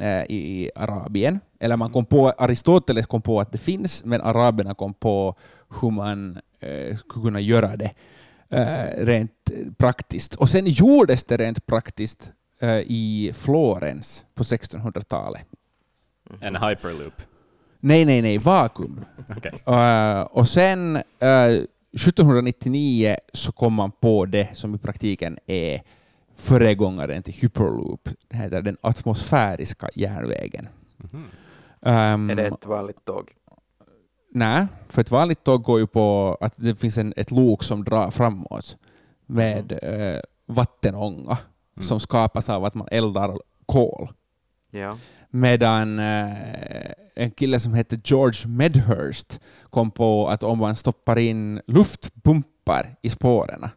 eh, 0.00 0.22
i 0.28 0.70
Arabien. 0.74 1.40
Eller 1.60 1.76
man 1.76 1.90
kom 1.92 2.04
på, 2.04 2.28
Aristoteles 2.30 3.06
kom 3.06 3.22
på 3.22 3.40
att 3.40 3.52
det 3.52 3.58
finns, 3.58 4.04
men 4.04 4.20
araberna 4.20 4.74
kom 4.74 4.94
på 4.94 5.34
hur 5.80 5.90
man 5.90 6.38
eh, 6.60 6.96
skulle 6.96 7.24
kunna 7.24 7.40
göra 7.40 7.76
det 7.76 7.90
eh, 8.50 9.04
rent 9.06 9.50
praktiskt. 9.78 10.34
Och 10.34 10.48
sen 10.50 10.66
gjordes 10.66 11.24
det 11.24 11.36
rent 11.36 11.66
praktiskt 11.66 12.30
eh, 12.60 12.78
i 12.86 13.32
Florens 13.34 14.24
på 14.34 14.42
1600-talet. 14.42 15.42
En 16.40 16.56
hyperloop. 16.56 17.22
Nej, 17.80 18.04
nej, 18.04 18.22
nej, 18.22 18.38
vakuum. 18.38 19.04
Okej. 19.36 19.62
Eh, 19.66 20.20
och 20.20 20.48
sen 20.48 20.96
eh, 20.96 21.02
1799 21.92 23.16
så 23.32 23.52
kom 23.52 23.72
man 23.74 23.90
på 23.90 24.24
det 24.26 24.48
som 24.52 24.74
i 24.74 24.78
praktiken 24.78 25.38
är 25.46 25.82
föregångaren 26.36 27.22
till 27.22 27.34
hyperloop. 27.34 28.08
Det 28.28 28.36
heter 28.36 28.62
den 28.62 28.76
atmosfäriska 28.80 29.88
järnvägen. 29.94 30.68
Mhm. 30.96 31.24
Um, 31.80 32.30
Är 32.30 32.34
det 32.34 32.46
ett 32.46 32.66
vanligt 32.66 33.04
tåg? 33.04 33.32
Nej, 34.30 34.66
för 34.88 35.00
ett 35.00 35.10
vanligt 35.10 35.44
tåg 35.44 35.62
går 35.62 35.78
ju 35.78 35.86
på 35.86 36.36
att 36.40 36.54
det 36.56 36.76
finns 36.76 36.98
en, 36.98 37.14
ett 37.16 37.30
lok 37.30 37.62
som 37.62 37.84
drar 37.84 38.10
framåt 38.10 38.76
med 39.26 39.72
eh, 39.82 40.20
vattenånga 40.46 41.38
Mm. 41.76 41.82
som 41.82 42.00
skapas 42.00 42.48
av 42.50 42.64
att 42.64 42.74
man 42.74 42.88
eldar 42.90 43.38
kol. 43.66 44.08
Ja. 44.70 44.98
Medan 45.30 45.98
eh, 45.98 46.92
en 47.14 47.30
kille 47.30 47.60
som 47.60 47.74
heter 47.74 47.98
George 48.04 48.48
Medhurst 48.48 49.40
kom 49.70 49.90
på 49.90 50.28
att 50.28 50.42
om 50.42 50.58
man 50.58 50.76
stoppar 50.76 51.18
in 51.18 51.60
luftpumpar 51.66 52.96
i 53.02 53.10
spåren 53.10 53.68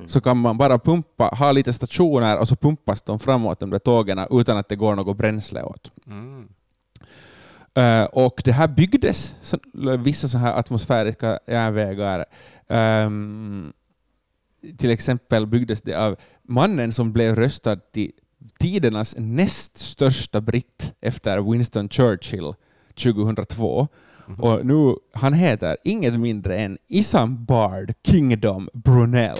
Mm. 0.00 0.08
så 0.08 0.20
kan 0.20 0.38
man 0.38 0.58
bara 0.58 0.78
pumpa, 0.78 1.24
ha 1.24 1.52
lite 1.52 1.72
stationer 1.72 2.38
och 2.38 2.48
så 2.48 2.56
pumpas 2.56 3.02
de 3.02 3.18
framåt 3.18 3.60
de 3.60 3.70
där 3.70 3.78
tågen 3.78 4.26
utan 4.30 4.56
att 4.56 4.68
det 4.68 4.76
går 4.76 4.94
något 4.96 5.16
bränsle 5.16 5.62
åt. 5.62 5.92
Mm. 6.06 6.48
Eh, 7.74 8.04
och 8.04 8.42
det 8.44 8.52
här 8.52 8.68
byggdes, 8.68 9.36
så, 9.42 9.58
vissa 9.98 10.28
så 10.28 10.38
här 10.38 10.58
atmosfäriska 10.58 11.38
järnvägar. 11.46 12.24
Ehm, 12.68 13.72
till 14.78 14.90
exempel 14.90 15.46
byggdes 15.46 15.82
det 15.82 15.94
av 15.94 16.16
mannen 16.42 16.92
som 16.92 17.12
blev 17.12 17.36
röstad 17.36 17.76
till 17.76 18.12
tidernas 18.58 19.14
näst 19.18 19.78
största 19.78 20.40
britt 20.40 20.92
efter 21.00 21.50
Winston 21.52 21.88
Churchill 21.88 22.54
2002. 22.94 23.88
Mhm. 24.26 24.40
Och 24.40 24.66
nu, 24.66 24.94
han 25.12 25.32
heter 25.32 25.76
inget 25.84 26.20
mindre 26.20 26.58
än 26.58 26.78
Isambard 26.88 27.92
Kingdom 28.02 28.68
Brunel. 28.72 29.38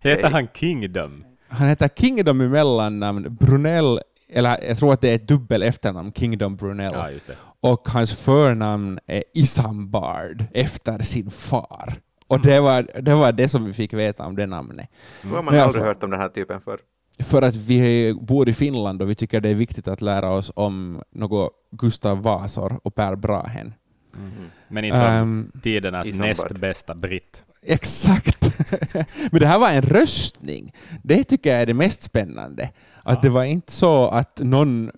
Heter 0.00 0.30
han 0.30 0.48
Kingdom? 0.48 1.24
Han 1.48 1.68
heter 1.68 1.88
Kingdom 1.88 2.42
i 2.42 2.48
mellannamn, 2.48 3.36
Brunel, 3.40 4.00
eller 4.34 4.64
jag 4.68 4.78
tror 4.78 4.92
att 4.92 5.00
det 5.00 5.10
är 5.10 5.14
ett 5.14 5.28
dubbel 5.28 5.62
efternamn, 5.62 6.12
Kingdom 6.12 6.56
Brunel. 6.56 6.92
Ja, 6.94 7.10
just 7.10 7.26
det. 7.26 7.36
Och 7.60 7.88
hans 7.88 8.12
förnamn 8.14 8.98
är 9.06 9.24
Isambard, 9.34 10.44
efter 10.54 10.98
sin 10.98 11.30
far. 11.30 11.94
Och 12.26 12.40
det 12.40 12.60
var, 12.60 13.00
det 13.02 13.14
var 13.14 13.32
det 13.32 13.48
som 13.48 13.64
vi 13.64 13.72
fick 13.72 13.92
veta 13.92 14.26
om 14.26 14.36
det 14.36 14.46
namnet. 14.46 14.88
Då 15.22 15.28
har 15.36 15.42
man 15.42 15.54
aldrig 15.58 15.74
fall- 15.82 15.86
hört 15.88 16.04
om 16.04 16.10
den 16.10 16.20
här 16.20 16.28
typen 16.28 16.60
förr. 16.60 16.78
För 17.18 17.42
att 17.42 17.56
vi 17.56 18.14
bor 18.20 18.48
i 18.48 18.52
Finland 18.52 19.02
och 19.02 19.10
vi 19.10 19.14
tycker 19.14 19.40
det 19.40 19.48
är 19.48 19.54
viktigt 19.54 19.88
att 19.88 20.00
lära 20.00 20.30
oss 20.30 20.52
om 20.56 21.02
något 21.12 21.52
Gustav 21.70 22.22
Vasor 22.22 22.80
och 22.82 22.94
Per 22.94 23.16
Brahen. 23.16 23.74
Mm. 24.16 24.32
Men 24.68 24.84
inte 24.84 24.98
Ehm, 24.98 25.52
tidernas 25.62 26.06
Isambard. 26.06 26.28
näst 26.28 26.50
bästa 26.58 26.94
britt. 26.94 27.42
Exakt. 27.62 28.44
Men 29.30 29.40
det 29.40 29.46
här 29.46 29.58
var 29.58 29.70
en 29.70 29.82
röstning. 29.82 30.72
Det 31.02 31.24
tycker 31.24 31.50
jag 31.52 31.62
är 31.62 31.66
det 31.66 31.74
mest 31.74 32.02
spännande. 32.02 32.70
Att 33.04 33.14
Ja. 33.14 33.20
det 33.22 33.30
var 33.30 33.44
inte 33.44 33.72
så 33.72 34.08
att 34.08 34.40
någon 34.42 34.90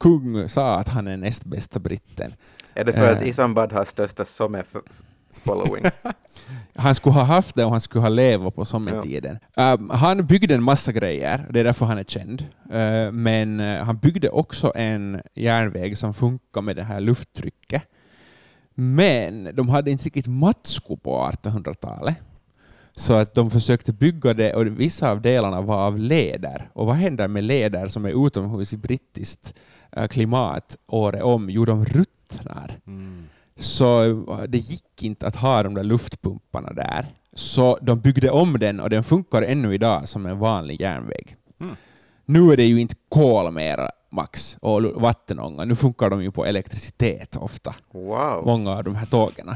kung 0.00 0.48
sa 0.48 0.78
att 0.78 0.88
han 0.88 1.06
är 1.06 1.16
näst 1.16 1.44
bästa 1.44 1.78
britten. 1.78 2.34
Är 2.74 2.84
det 2.84 2.92
för 2.92 3.12
att 3.12 3.22
Eh. 3.22 3.28
Isambard 3.28 3.72
har 3.72 3.84
största 3.84 4.24
somme-following? 4.24 5.90
Han 6.76 6.94
skulle 6.94 7.12
ha 7.12 7.22
haft 7.22 7.54
det 7.56 7.64
och 7.64 7.70
han 7.70 7.80
skulle 7.80 8.02
ha 8.02 8.08
levat 8.08 8.54
på 8.54 8.64
sommartiden. 8.64 9.38
Um, 9.56 9.90
han 9.90 10.26
byggde 10.26 10.54
en 10.54 10.62
massa 10.62 10.92
grejer, 10.92 11.46
det 11.50 11.60
är 11.60 11.64
därför 11.64 11.86
han 11.86 11.98
är 11.98 12.04
känd. 12.04 12.44
Uh, 12.72 13.12
men 13.12 13.60
uh, 13.60 13.82
han 13.82 13.96
byggde 13.98 14.28
också 14.30 14.72
en 14.74 15.22
järnväg 15.34 15.98
som 15.98 16.14
funkar 16.14 16.62
med 16.62 16.76
det 16.76 16.82
här 16.82 17.00
lufttrycket. 17.00 17.82
Men 18.74 19.54
de 19.54 19.68
hade 19.68 19.90
inte 19.90 20.04
riktigt 20.04 20.26
matsko 20.26 20.96
på 20.96 21.30
1800-talet. 21.42 22.16
Så 22.96 23.14
att 23.14 23.34
de 23.34 23.50
försökte 23.50 23.92
bygga 23.92 24.34
det 24.34 24.54
och 24.54 24.66
vissa 24.66 25.10
av 25.10 25.20
delarna 25.20 25.60
var 25.60 25.86
av 25.86 25.98
läder. 25.98 26.70
Och 26.72 26.86
vad 26.86 26.96
händer 26.96 27.28
med 27.28 27.44
läder 27.44 27.86
som 27.86 28.04
är 28.04 28.26
utomhus 28.26 28.72
i 28.72 28.76
brittiskt 28.76 29.54
eh, 29.92 30.06
klimat 30.06 30.76
året 30.88 31.22
om? 31.22 31.50
Jo, 31.50 31.64
de 31.64 31.84
ruttnar. 31.84 32.78
Mm. 32.86 33.24
Så 33.56 34.04
eh, 34.04 34.42
det 34.48 34.58
gick 34.58 35.02
inte 35.02 35.26
att 35.26 35.36
ha 35.36 35.62
de 35.62 35.74
där 35.74 35.84
luftpumparna 35.84 36.72
där. 36.72 37.06
Så 37.32 37.78
de 37.82 38.00
byggde 38.00 38.30
om 38.30 38.58
den 38.58 38.80
och 38.80 38.90
den 38.90 39.04
funkar 39.04 39.42
ännu 39.42 39.74
idag 39.74 40.08
som 40.08 40.26
en 40.26 40.38
vanlig 40.38 40.80
järnväg. 40.80 41.36
Mm. 41.60 41.76
Nu 42.24 42.52
är 42.52 42.56
det 42.56 42.64
ju 42.64 42.80
inte 42.80 42.94
kol 43.08 43.52
mera, 43.52 43.90
max, 44.10 44.56
och 44.60 44.82
vattenånga. 44.82 45.64
Nu 45.64 45.76
funkar 45.76 46.10
de 46.10 46.22
ju 46.22 46.30
på 46.30 46.46
elektricitet 46.46 47.36
ofta, 47.36 47.74
Wow, 47.92 48.42
många 48.46 48.70
av 48.70 48.84
de 48.84 48.94
här 48.94 49.06
tågen. 49.06 49.54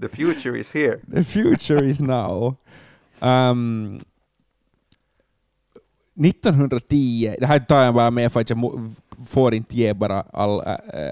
The 0.00 0.08
future 0.08 0.58
is 0.58 0.72
here. 0.72 1.00
The 1.12 1.24
future 1.24 1.84
is 1.84 2.00
now. 2.00 2.56
Um, 3.20 4.00
1910, 6.18 7.36
det 7.40 7.46
här 7.46 7.58
tar 7.58 7.82
jag 7.82 7.94
bara 7.94 8.10
med 8.10 8.32
för 8.32 8.40
att 8.40 8.50
jag 8.50 8.92
får 9.26 9.54
inte 9.54 9.76
ge 9.76 9.94
bara 9.94 10.22
all 10.22 10.62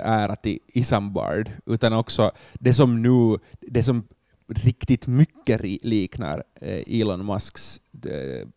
ära 0.05 0.37
till 0.37 0.59
Isambard, 0.67 1.51
utan 1.67 1.93
också 1.93 2.33
det 2.53 2.75
som 2.75 3.03
nu, 3.03 3.39
det 3.61 3.83
som 3.83 4.03
riktigt 4.49 5.07
mycket 5.07 5.61
liknar 5.85 6.45
eh, 6.61 7.01
Elon 7.01 7.27
Musks 7.27 7.81
eh, 8.07 8.49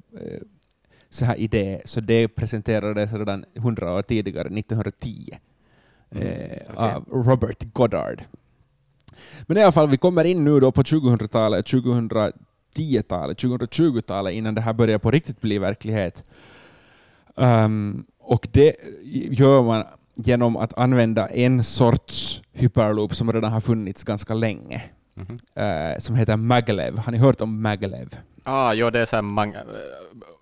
så 1.09 1.25
här 1.25 1.35
idé, 1.35 1.81
så 1.85 2.01
det 2.01 2.27
presenterades 2.27 3.13
redan 3.13 3.45
100 3.53 3.93
år 3.93 4.01
tidigare, 4.01 4.47
1910, 4.47 5.29
eh, 6.09 6.19
okej. 6.19 6.61
av 6.75 7.05
Robert 7.11 7.73
Goddard. 7.73 8.21
Men 9.47 9.57
i 9.57 9.61
alla 9.63 9.71
fall, 9.71 9.87
vi 9.89 9.97
kommer 9.97 10.23
in 10.23 10.43
nu 10.43 10.59
då 10.59 10.71
på 10.71 10.83
2000-talet, 10.83 11.65
2010-talet, 11.65 13.37
2020-talet 13.43 14.33
innan 14.33 14.55
det 14.55 14.61
här 14.61 14.73
börjar 14.73 14.97
på 14.97 15.11
riktigt 15.11 15.41
bli 15.41 15.57
verklighet. 15.57 16.23
Ehm, 17.37 18.03
och 18.19 18.47
det 18.51 18.75
gör 19.31 19.63
man 19.63 19.83
genom 20.15 20.57
att 20.57 20.77
använda 20.77 21.27
en 21.27 21.63
sorts 21.63 22.41
hyperloop 22.53 23.15
som 23.15 23.31
redan 23.31 23.51
har 23.51 23.61
funnits 23.61 24.03
ganska 24.03 24.33
länge, 24.33 24.83
Mhm. 25.13 25.37
eh, 25.55 25.97
som 25.99 26.15
heter 26.15 26.35
maglev. 26.37 26.97
Har 26.97 27.11
ni 27.11 27.17
hört 27.17 27.41
om 27.41 27.61
maglev? 27.61 28.15
Ah, 28.49 28.73
jo, 28.73 28.89
det 28.89 28.99
är 28.99 29.05
så 29.05 29.15
här 29.15 29.47
äh, 29.55 29.61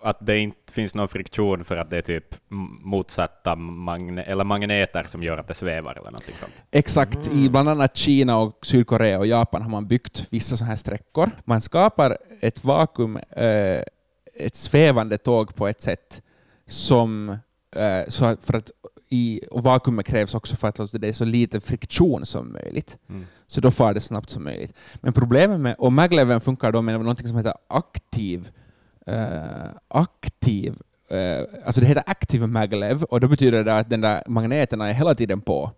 att 0.02 0.18
det 0.26 0.38
inte 0.40 0.74
finns 0.74 0.96
någon 0.96 1.08
friktion 1.08 1.66
för 1.66 1.78
att 1.78 1.90
det 1.90 1.98
är 1.98 2.02
typ 2.02 2.36
motsatta 2.84 3.56
magne- 3.56 4.24
eller 4.24 4.44
magneter 4.44 5.04
som 5.04 5.24
gör 5.24 5.38
att 5.38 5.48
det 5.48 5.54
svävar 5.54 5.92
eller 5.92 6.04
någonting 6.12 6.36
sånt. 6.36 6.54
Exakt, 6.72 7.30
i 7.34 7.50
bland 7.50 7.70
annat 7.70 7.98
Kina, 7.98 8.38
och 8.38 8.66
Sydkorea 8.66 9.20
och 9.20 9.28
Japan 9.28 9.62
har 9.62 9.70
man 9.70 9.88
byggt 9.88 10.28
vissa 10.30 10.58
sådana 10.58 10.70
här 10.70 10.76
sträckor. 10.78 11.32
Man 11.46 11.62
skapar 11.62 12.18
ett 12.42 12.64
vakuum, 12.64 13.18
eh, 13.18 13.82
ett 14.36 14.56
svävande 14.56 15.18
tåg 15.18 15.56
på 15.56 15.68
ett 15.68 15.82
sätt 15.82 16.22
som, 16.68 17.30
eh, 17.76 18.02
så 18.08 18.26
att- 18.26 18.44
för 18.46 18.58
att 18.58 18.72
i, 19.10 19.42
och 19.52 19.64
vakuumet 19.64 20.06
krävs 20.06 20.36
också 20.36 20.56
för 20.56 20.68
att 20.68 20.92
det 20.92 21.08
är 21.08 21.14
så 21.14 21.26
lite 21.26 21.60
friktion 21.60 22.26
som 22.26 22.54
möjligt. 22.54 22.98
Mm. 23.10 23.26
Så 23.48 23.62
då 23.62 23.72
far 23.72 23.94
det 23.94 24.00
snabbt 24.00 24.30
som 24.30 24.44
möjligt. 24.44 24.74
Men 24.96 25.14
problemet 25.14 25.60
med, 25.60 25.76
och 25.78 25.94
magleven 25.94 26.42
funkar 26.42 26.72
då 26.72 26.82
med 26.82 27.02
något 27.02 27.28
som 27.28 27.38
heter 27.38 27.54
aktiv, 27.68 28.50
eh, 29.06 29.70
aktiv 29.88 30.76
eh, 31.10 31.66
alltså 31.66 31.82
det 31.82 31.88
heter 31.88 32.04
active 32.06 32.48
maglev 32.48 33.04
och 33.04 33.20
då 33.20 33.28
betyder 33.28 33.64
det 33.64 33.78
att 33.78 33.90
den 33.90 34.02
där 34.02 34.24
magneterna 34.28 34.90
är 34.90 34.94
hela 34.94 35.16
tiden 35.16 35.42
på. 35.42 35.72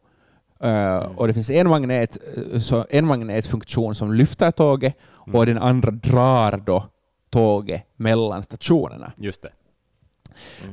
Eh, 0.60 0.98
och 0.98 1.28
det 1.28 1.34
finns 1.34 1.50
en, 1.50 1.70
magnet, 1.70 2.18
eh, 2.36 2.60
så 2.60 2.86
en 2.90 3.06
magnetfunktion 3.06 3.96
som 3.96 4.14
lyfter 4.14 4.52
tåget 4.52 4.98
och 5.34 5.46
den 5.46 5.58
andra 5.58 5.92
drar 5.92 6.64
då 6.66 6.86
tåget 7.30 7.84
mellan 7.96 8.44
stationerna. 8.44 9.12
Just 9.18 9.42
det. 9.42 9.52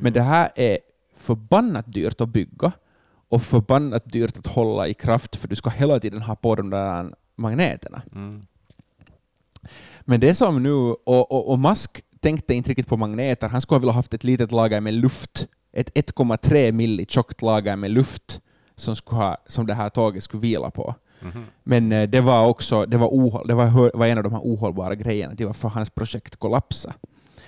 Men 0.01 0.13
det 0.13 0.23
här 0.23 0.51
är 0.55 0.79
förbannat 1.25 1.93
dyrt 1.93 2.21
att 2.21 2.29
bygga 2.29 2.73
och 3.29 3.43
förbannat 3.43 4.13
dyrt 4.13 4.39
att 4.39 4.47
hålla 4.47 4.89
i 4.89 4.95
kraft 4.95 5.37
för 5.37 5.49
du 5.49 5.57
ska 5.57 5.71
hela 5.71 6.01
tiden 6.01 6.23
ha 6.23 6.37
på 6.37 6.55
de 6.55 6.71
där 6.71 7.15
magneterna. 7.37 8.03
Mm. 8.15 8.47
Men 10.01 10.21
det 10.21 10.35
som 10.35 10.63
nu, 10.63 10.73
och, 10.73 11.33
och, 11.33 11.51
och 11.51 11.59
Musk 11.59 12.03
tänkte 12.21 12.55
inte 12.55 12.71
riktigt 12.71 12.89
på 12.89 12.97
magneter, 12.97 13.49
han 13.49 13.61
skulle 13.61 13.77
ha 13.77 13.81
velat 13.81 13.95
haft 13.95 14.15
ett 14.15 14.25
litet 14.25 14.53
lager 14.53 14.81
med 14.81 14.95
luft, 14.95 15.49
ett 15.73 15.95
1,3 15.95 16.73
milli 16.73 17.07
tjockt 17.09 17.43
lager 17.43 17.77
med 17.77 17.91
luft 17.91 18.41
som, 18.77 18.97
skulle 18.97 19.21
ha, 19.21 19.37
som 19.47 19.67
det 19.67 19.75
här 19.75 19.89
tåget 19.89 20.25
skulle 20.25 20.41
vila 20.41 20.71
på. 20.71 20.95
Mhm. 21.21 21.45
Men 21.63 21.93
eh, 21.93 22.09
det 22.09 22.21
var 22.21 22.47
också 22.47 22.87
det 22.87 22.97
var, 22.97 23.09
ohåll, 23.09 23.47
det 23.47 23.55
var, 23.55 23.97
var 23.97 24.07
en 24.07 24.19
av 24.19 24.25
de 24.25 24.33
här 24.33 24.41
ohållbara 24.41 24.95
grejerna, 24.95 25.35
det 25.35 25.45
var 25.45 25.53
för 25.53 25.69
hans 25.69 25.91
projekt 25.91 26.37
kollapsa. 26.37 26.95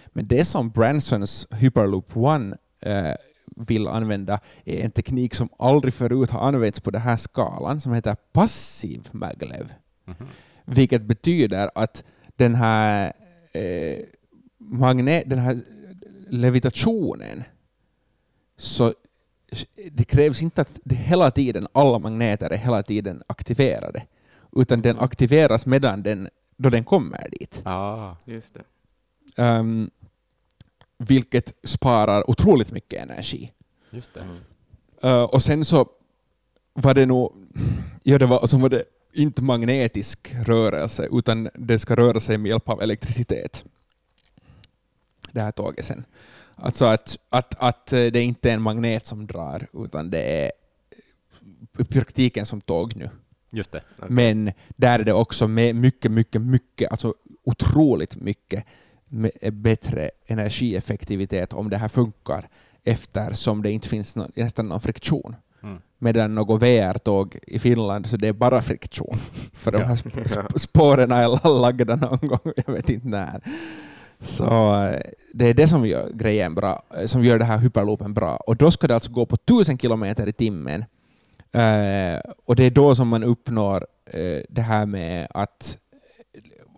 Men 0.07 0.29
det 0.29 0.45
som 0.45 0.71
Bransons 0.71 1.47
Hyperloop 1.51 2.17
One 2.17 2.57
eh, 2.81 3.15
vill 3.57 3.89
använda 3.89 4.41
är 4.65 4.85
en 4.85 4.91
teknik 4.91 5.35
som 5.35 5.49
aldrig 5.59 5.95
förut 5.95 6.31
har 6.31 6.41
använts 6.41 6.81
på 6.81 6.91
den 6.91 7.01
här 7.01 7.17
skalan, 7.17 7.81
som 7.81 7.93
heter 7.93 8.17
passiv 8.33 9.09
maglev. 9.13 9.73
Mhm. 10.05 10.29
Vilket 10.65 11.03
betyder 11.03 11.71
att 11.75 12.05
den 12.37 12.55
här, 12.55 13.13
eh, 13.53 13.99
magne- 14.59 15.23
den 15.27 15.39
här 15.39 15.61
levitationen, 16.29 17.45
så 18.57 18.95
det 19.93 20.05
krävs 20.05 20.43
inte 20.43 20.61
att 20.61 20.81
det 20.85 20.95
hela 20.95 21.31
tiden, 21.31 21.69
alla 21.73 21.99
magneter 21.99 22.51
är 22.51 22.57
hela 22.57 22.83
tiden 22.83 23.23
aktiverade, 23.27 24.07
utan 24.57 24.83
den 24.83 24.99
aktiveras 24.99 25.67
medan 25.67 26.03
den, 26.03 26.29
då 26.57 26.71
den 26.71 26.85
kommer 26.85 27.29
dit. 27.41 27.63
Ah. 27.65 28.17
Just 28.25 28.55
det. 28.55 28.63
Ehm, 29.43 29.91
vilket 30.99 31.55
sparar 31.65 32.31
otroligt 32.31 32.73
mycket 32.73 33.03
energi. 33.03 33.53
Just 33.91 34.15
det. 34.15 34.21
Mm. 34.21 34.37
Eh, 35.03 35.23
och 35.23 35.43
sen 35.43 35.65
så 35.65 35.89
var 36.73 36.95
det 36.95 37.07
nog, 37.07 37.33
ja 38.03 38.19
det 38.19 38.27
var, 38.27 38.47
så 38.47 38.59
var 38.59 38.69
det 38.69 38.85
inte 39.13 39.43
magnetisk 39.43 40.35
rörelse, 40.47 41.09
utan 41.13 41.49
det 41.55 41.79
ska 41.79 41.97
röra 41.97 42.21
sig 42.21 42.39
med 42.39 42.49
hjälp 42.49 42.69
av 42.69 42.83
elektricitet. 42.83 43.65
Det 45.33 45.41
här 45.41 45.53
tåget 45.53 45.85
sen. 45.85 46.05
Alltså 46.55 46.85
att, 46.85 47.19
att, 47.29 47.55
att 47.59 47.93
eh, 47.93 48.07
det 48.07 48.23
inte 48.23 48.51
är 48.51 48.55
en 48.55 48.63
magnet 48.63 49.07
som 49.07 49.27
drar, 49.27 49.67
utan 49.73 50.11
det 50.11 50.23
är 50.23 50.53
praktiken 51.85 52.47
som 52.47 52.61
tåg 52.61 52.97
nu. 52.97 53.11
Just 53.51 53.73
det. 53.73 53.83
Okej. 53.97 54.11
Men 54.11 54.53
där 54.69 54.99
är 54.99 55.05
det 55.05 55.13
också 55.13 55.49
med 55.49 55.75
mycket, 55.75 56.11
mycket, 56.11 56.43
mycket, 56.43 56.91
alltså 56.91 57.15
otroligt 57.45 58.17
mycket 58.17 58.65
bättre 59.53 60.11
energieffektivitet 60.27 61.53
om 61.53 61.71
det 61.71 61.77
här 61.77 61.89
funkar 61.89 62.49
eftersom 62.85 63.63
det 63.63 63.71
inte 63.71 63.89
finns 63.89 64.17
någon, 64.17 64.33
nästan 64.35 64.69
någon 64.69 64.81
friktion. 64.81 65.37
Mm. 65.63 65.79
Medan 65.99 66.35
något 66.35 66.63
VR-tåg 66.63 67.39
i 67.47 67.59
Finland 67.59 68.07
så 68.07 68.17
det 68.17 68.29
är 68.29 68.33
bara 68.33 68.63
friktion. 68.63 69.19
För 69.53 69.73
de 69.73 69.83
här 69.83 69.95
sp- 69.95 70.25
sp- 70.25 70.59
spåren 70.59 71.13
är 71.13 71.61
lagda 71.61 71.97
någon 71.97 72.29
gång, 72.29 72.53
jag 72.67 72.73
vet 72.73 72.91
inte 72.91 73.09
när. 73.09 73.41
Så 74.21 74.45
eh, 74.85 75.01
det 75.33 75.47
är 75.47 75.55
det 75.55 75.69
som 75.69 75.87
gör 75.87 76.11
grejen 76.15 76.55
bra, 76.55 76.83
eh, 76.97 77.07
som 77.07 77.25
gör 77.25 77.39
det 77.39 77.45
här 77.45 77.59
hyperloopen 77.59 78.15
bra. 78.15 78.37
Och 78.37 78.57
då 78.57 78.71
ska 78.71 78.87
det 78.87 78.95
alltså 78.95 79.13
gå 79.13 79.27
på 79.27 79.35
1000 79.35 79.79
kilometer 79.79 80.29
i 80.29 80.33
timmen. 80.33 80.85
Eh, 81.53 82.21
och 82.45 82.57
det 82.57 82.65
är 82.65 82.71
då 82.71 82.95
som 82.95 83.09
man 83.09 83.25
uppnår 83.25 83.87
eh, 84.07 84.43
det 84.49 84.63
här 84.63 84.87
med 84.87 85.27
att, 85.31 85.79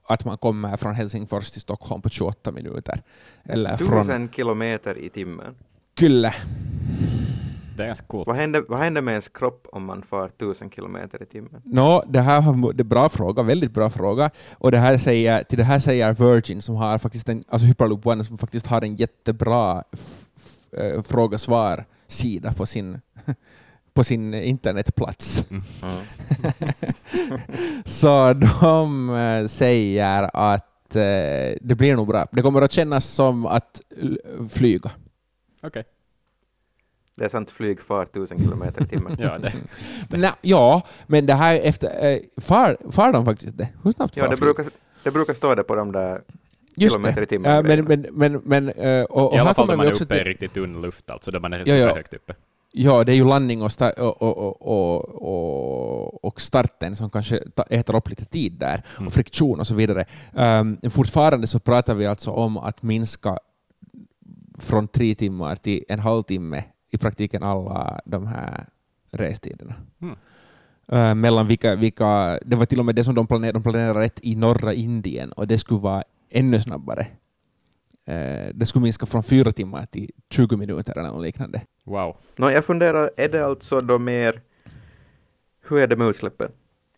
att 0.09 0.25
man 0.25 0.38
kommer 0.38 0.77
från 0.77 0.95
Helsingfors 0.95 1.50
till 1.50 1.61
Stockholm 1.61 2.03
på 2.03 2.09
28 2.09 2.53
minuter. 2.53 3.03
Eller 3.45 3.77
från 3.77 4.05
Tusen 4.07 4.29
kilometer 4.29 4.99
i 4.99 5.09
timmen. 5.11 5.55
Kylle. 5.99 6.35
Det 7.77 7.83
är 7.83 7.87
ganska 7.87 8.07
coolt. 8.07 8.27
Vad 8.27 8.37
händer, 8.37 8.65
vad 8.69 8.79
händer 8.79 9.03
med 9.03 9.12
ens 9.12 9.29
kropp 9.29 9.67
om 9.73 9.85
man 9.85 10.03
far 10.03 10.29
tusen 10.29 10.71
kilometer 10.71 11.23
i 11.23 11.27
timmen? 11.27 11.62
Nå, 11.65 12.05
det 12.09 12.21
här 12.21 12.73
det 12.73 12.83
är 12.83 12.85
bra 12.85 13.09
fråga, 13.09 13.43
väldigt 13.43 13.73
bra 13.75 13.91
fråga. 13.91 14.31
Och 14.53 14.71
det 14.71 14.79
här 14.79 14.99
säger, 14.99 15.43
till 15.45 15.59
det 15.59 15.65
här 15.65 15.79
säger 15.79 16.12
Virgin, 16.12 16.62
som 16.62 16.75
har 16.77 16.99
faktiskt 16.99 17.29
en, 17.29 17.45
alltså 17.49 17.67
Hyperloop 17.67 18.07
One, 18.07 18.25
som 18.25 18.38
faktiskt 18.38 18.67
har 18.67 18.83
en 18.83 18.97
jättebra 18.97 19.85
f- 19.93 20.25
eh, 20.73 21.03
fråga-svar-sida 21.03 22.53
på 22.53 22.67
sin, 22.67 23.00
på 23.95 24.05
sin 24.05 24.35
internetplats. 24.35 25.45
Mm. 25.50 25.62
Så 27.85 28.33
de 28.33 29.11
eh, 29.15 29.47
säger 29.47 30.31
att 30.33 30.97
eh, 30.97 31.00
det 31.61 31.75
blir 31.79 31.97
nog 31.97 32.07
bra. 32.09 32.27
Det 32.33 32.43
kommer 32.43 32.62
att 32.62 32.73
kännas 32.73 33.05
som 33.05 33.47
att 33.47 33.81
flyga. 34.50 34.91
Okej. 35.62 35.85
Det 37.16 37.25
är 37.25 37.29
sant, 37.29 37.51
flyg 37.51 37.81
far 37.81 38.05
tusen 38.05 38.38
kilometer 38.38 38.83
i 38.83 38.87
timmen. 38.87 39.16
Ja, 39.21 39.38
det. 39.38 40.33
Ja, 40.40 40.83
men 41.07 41.27
det 41.27 41.35
här 41.35 41.61
efter... 41.62 42.07
Eh, 42.12 42.18
far, 42.40 42.77
far 42.92 43.12
de 43.12 43.25
faktiskt 43.25 43.59
det? 43.59 43.68
Hur 43.85 43.92
snabbt 43.92 44.16
Ja, 44.16 44.23
far 44.23 44.31
det 44.31 44.37
flyg? 44.37 44.55
brukar, 44.55 44.73
det 45.05 45.11
brukar 45.11 45.35
stå 45.35 45.55
det 45.55 45.62
på 45.64 45.75
de 45.75 45.92
där 45.92 46.23
Just 46.77 46.94
kilometer 46.94 47.16
det. 47.21 47.23
i 47.23 47.27
timmen. 47.27 47.51
Ja, 47.55 47.62
men, 47.62 47.85
men, 47.85 48.07
men, 48.12 48.33
men, 48.44 48.68
och, 49.05 49.29
och 49.31 49.35
I 49.37 49.38
alla 49.38 49.55
fall 49.55 49.66
när 49.66 49.77
man 49.77 49.87
är 49.87 50.03
uppe 50.03 50.16
i 50.16 50.25
riktigt 50.25 50.55
tunn 50.55 50.81
luft, 50.81 51.11
alltså 51.11 51.31
då 51.31 51.40
man 51.40 51.53
är 51.53 51.59
Ja, 51.59 51.75
ja. 51.75 51.87
superhögt 51.87 52.14
uppe. 52.14 52.35
Ja, 52.72 53.04
det 53.04 53.12
är 53.12 53.16
ju 53.16 53.24
landning 53.24 53.62
och, 53.62 53.68
sta- 53.68 54.00
och, 54.00 54.22
och, 54.62 56.24
och, 56.24 56.40
starten 56.40 56.96
som 56.96 57.11
kanske 57.11 57.42
äter 57.70 57.96
upp 57.96 58.09
lite 58.09 58.24
tid 58.24 58.52
där, 58.52 58.83
Mm. 58.96 59.07
och 59.07 59.12
friktion 59.12 59.61
och 59.61 59.66
så 59.66 59.74
vidare. 59.74 60.04
Um, 60.33 60.90
fortfarande 60.90 61.46
så 61.46 61.59
pratar 61.59 61.94
vi 61.94 62.07
alltså 62.07 62.31
om 62.31 62.59
att 62.59 62.83
minska 62.83 63.38
från 64.59 64.88
tre 64.88 65.14
timmar 65.14 65.57
till 65.57 65.85
en 65.88 66.00
halvtimme 66.00 66.64
i 66.90 66.98
praktiken 66.98 67.42
alla 67.42 68.00
de 68.04 68.26
här 68.26 68.66
restiderna. 69.11 69.74
Mm. 70.02 70.16
Uh, 70.92 71.14
mellan 71.14 71.46
vilka, 71.46 71.74
vilka, 71.76 72.38
det 72.44 72.57
var 72.57 72.64
till 72.64 72.78
och 72.78 72.85
med 72.87 72.94
det 72.94 73.04
som 73.04 73.14
de 73.14 73.26
planerade, 73.26 73.52
de 73.59 73.62
planerade 73.62 74.00
rätt 74.00 74.20
i 74.22 74.37
norra 74.37 74.74
Indien 74.74 75.33
och 75.33 75.46
det 75.46 75.59
skulle 75.59 75.81
vara 75.81 76.04
ännu 76.31 76.61
snabbare. 76.61 77.07
Uh, 78.09 78.49
det 78.55 78.66
skulle 78.66 78.83
minska 78.83 79.07
från 79.07 79.23
fyra 79.23 79.53
timmar 79.53 79.87
till 79.87 80.11
20 80.31 80.57
minuter 80.57 80.99
eller 80.99 81.09
något 81.09 81.23
liknande. 81.23 81.61
Wow. 81.85 82.16
Nå, 82.37 82.51
jag 82.51 82.64
funderar, 82.64 83.11
är 83.16 83.29
det 83.29 83.47
alltså 83.47 83.81
då 83.81 83.99
mer... 83.99 84.40
Hur 85.68 85.79
är 85.79 85.87
det 85.87 85.97
med 85.97 86.09
utsläppen? 86.09 86.51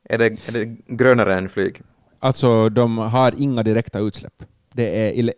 Är 0.04 0.18
det, 0.18 0.24
är 0.48 0.52
det 0.52 0.64
grönare 0.86 1.38
än 1.38 1.48
flyg? 1.48 1.82
Alltså, 2.18 2.68
de 2.68 2.98
har 2.98 3.34
inga 3.38 3.62
direkta 3.62 3.98
utsläpp. 3.98 4.42
Det 4.72 5.06
är 5.06 5.12
ele- 5.22 5.32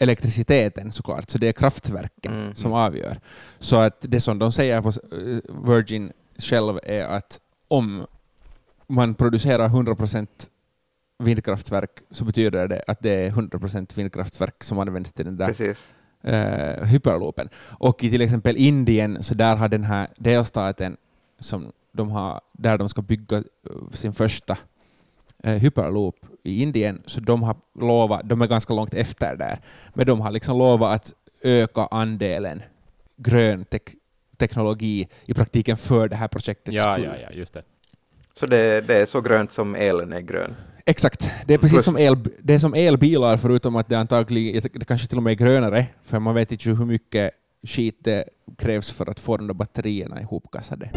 elektriciteten 0.00 0.92
såklart, 0.92 1.30
så 1.30 1.38
det 1.38 1.48
är 1.48 1.52
kraftverken 1.52 2.32
Mm. 2.32 2.54
som 2.54 2.72
avgör. 2.72 3.16
Så 3.58 3.76
att 3.76 3.96
det 4.00 4.20
som 4.20 4.38
de 4.38 4.52
säger 4.52 4.82
på 4.82 4.88
eh, 4.88 5.66
Virgin 5.74 6.12
själv 6.38 6.78
är 6.82 7.02
att 7.02 7.40
om 7.68 8.06
man 8.86 9.14
producerar 9.14 9.68
100% 9.68 10.26
vindkraftverk 11.24 11.90
så 12.10 12.24
betyder 12.24 12.68
det 12.68 12.82
att 12.86 13.00
det 13.02 13.10
är 13.10 13.30
100% 13.30 13.96
vindkraftverk 13.96 14.64
som 14.64 14.78
används 14.78 15.12
till 15.12 15.24
den 15.24 15.36
där 15.36 15.46
Precis. 15.46 15.92
eh, 16.22 16.84
hyperloopen. 16.86 17.48
Och 17.78 18.04
i 18.04 18.10
till 18.10 18.20
exempel 18.20 18.56
Indien, 18.56 19.22
så 19.22 19.34
där 19.34 19.56
har 19.56 19.68
den 19.68 19.84
här 19.84 20.08
delstaten 20.16 20.96
som 21.38 21.72
de 21.92 22.10
har, 22.10 22.40
där 22.52 22.78
de 22.78 22.88
ska 22.88 23.02
bygga 23.02 23.36
eh, 23.36 23.42
sin 23.92 24.12
första 24.12 24.58
eh, 25.42 25.54
hyperloop 25.54 26.16
i 26.42 26.62
Indien, 26.62 27.02
så 27.06 27.20
de 27.20 27.42
har 27.42 27.56
lovat, 27.80 28.20
de 28.28 28.42
är 28.42 28.46
ganska 28.46 28.74
långt 28.74 28.94
efter 28.94 29.36
där, 29.36 29.60
men 29.94 30.06
de 30.06 30.20
har 30.20 30.30
liksom 30.30 30.58
lovat 30.58 30.94
att 30.94 31.12
öka 31.42 31.88
andelen 31.90 32.62
grön 33.16 33.64
tek- 33.64 33.94
teknologi 34.36 35.08
i 35.26 35.34
praktiken 35.34 35.76
för 35.76 36.08
det 36.08 36.16
här 36.16 36.28
projektet 36.28 36.74
Ja, 36.74 36.92
skull. 36.92 37.04
ja, 37.04 37.16
ja, 37.22 37.30
just 37.32 37.54
det. 37.54 37.62
Så 38.34 38.46
det, 38.46 38.80
det 38.80 38.94
är 38.94 39.06
så 39.06 39.20
grönt 39.20 39.52
som 39.52 39.74
elen 39.74 40.12
är 40.12 40.20
grön. 40.20 40.54
Exakt. 40.86 41.30
Det 41.46 41.54
är 41.54 41.58
precis 41.58 41.76
Plus- 41.76 41.84
som, 41.84 41.98
el, 41.98 42.16
det 42.42 42.54
är 42.54 42.58
som 42.58 42.74
elbilar, 42.74 43.36
förutom 43.36 43.76
att 43.76 43.88
det 43.88 43.98
antagligen 43.98 44.62
det 44.72 44.84
kanske 44.84 45.08
till 45.08 45.16
och 45.16 45.22
med 45.22 45.30
är 45.30 45.34
grönare, 45.34 45.86
för 46.02 46.18
man 46.18 46.34
vet 46.34 46.52
inte 46.52 46.70
hur 46.70 46.86
mycket 46.86 47.30
skit 47.66 47.98
det 48.04 48.24
krävs 48.58 48.90
för 48.90 49.10
att 49.10 49.20
få 49.20 49.36
de 49.36 49.46
där 49.46 49.54
batterierna 49.54 50.20
ihopkassade. 50.20 50.90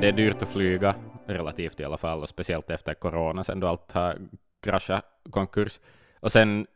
Det 0.00 0.08
är 0.08 0.12
dyrt 0.12 0.42
att 0.42 0.48
flyga, 0.48 0.94
relativt 1.26 1.80
i 1.80 1.84
alla 1.84 1.98
fall, 1.98 2.22
och 2.22 2.28
speciellt 2.28 2.70
efter 2.70 2.94
corona, 2.94 3.44
sen 3.44 3.60
då 3.60 3.66
allt 3.66 3.92
har 3.92 4.18
kraschat 4.62 5.04
konkurs. 5.30 5.80
Och 6.20 6.32
sen 6.32 6.66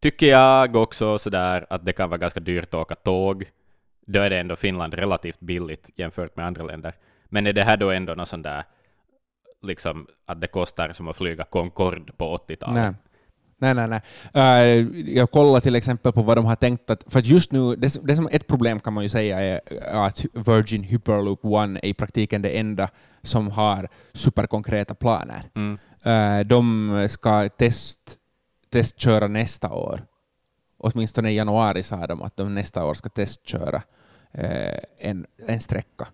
tycker 0.00 0.26
jag 0.26 0.76
också 0.76 1.18
sådär 1.18 1.66
att 1.70 1.84
det 1.84 1.92
kan 1.92 2.10
vara 2.10 2.18
ganska 2.18 2.40
dyrt 2.40 2.74
att 2.74 2.80
åka 2.80 2.94
tåg. 2.94 3.44
Då 4.06 4.20
är 4.20 4.30
det 4.30 4.38
ändå 4.38 4.56
Finland 4.56 4.94
relativt 4.94 5.40
billigt 5.40 5.90
jämfört 5.96 6.36
med 6.36 6.46
andra 6.46 6.64
länder. 6.64 6.94
Men 7.24 7.46
är 7.46 7.52
det 7.52 7.64
här 7.64 7.76
då 7.76 7.90
ändå 7.90 8.14
något 8.14 8.28
sånt 8.28 8.42
där, 8.42 8.64
liksom 9.64 10.06
att 10.26 10.40
det 10.40 10.46
kostar 10.46 10.92
som 10.92 11.08
att 11.08 11.16
flyga 11.16 11.44
Concorde 11.44 12.12
på 12.12 12.36
80-talet? 12.36 12.74
Nej. 12.74 12.94
Nej, 13.58 13.74
nej. 13.74 14.00
Eh, 14.34 14.86
jag 15.16 15.30
kollar 15.30 15.60
till 15.60 15.74
exempel 15.74 16.12
på 16.12 16.22
vad 16.22 16.36
de 16.36 16.44
har 16.44 16.56
tänkt 16.56 16.90
att... 16.90 17.04
För 17.06 17.18
att 17.18 17.26
just 17.26 17.52
nu, 17.52 17.76
det, 17.76 18.06
det 18.06 18.16
som 18.16 18.28
ett 18.32 18.46
problem 18.46 18.80
kan 18.80 18.92
man 18.92 19.02
ju 19.02 19.08
säga 19.08 19.40
är 19.40 19.60
att 20.06 20.24
Virgin 20.32 20.82
Hyperloop 20.82 21.44
One 21.44 21.80
är 21.82 21.88
i 21.88 21.94
praktiken 21.94 22.42
det 22.42 22.58
enda 22.58 22.88
som 23.22 23.50
har 23.50 23.88
superkonkreta 24.12 24.94
planer. 24.94 25.42
Mm. 25.54 25.78
Eh, 26.02 26.46
de 26.46 27.06
ska 27.10 27.48
test, 27.48 28.00
testköra 28.72 29.28
nästa 29.28 29.72
år. 29.72 30.04
Åtminstone 30.78 31.30
i 31.30 31.36
januari 31.36 31.82
sa 31.82 32.06
de 32.06 32.22
att 32.22 32.36
de 32.36 32.54
nästa 32.54 32.84
år 32.84 32.94
ska 32.94 33.08
testköra 33.08 33.82
en, 34.98 35.26
en 35.46 35.60
sträcka. 35.60 36.06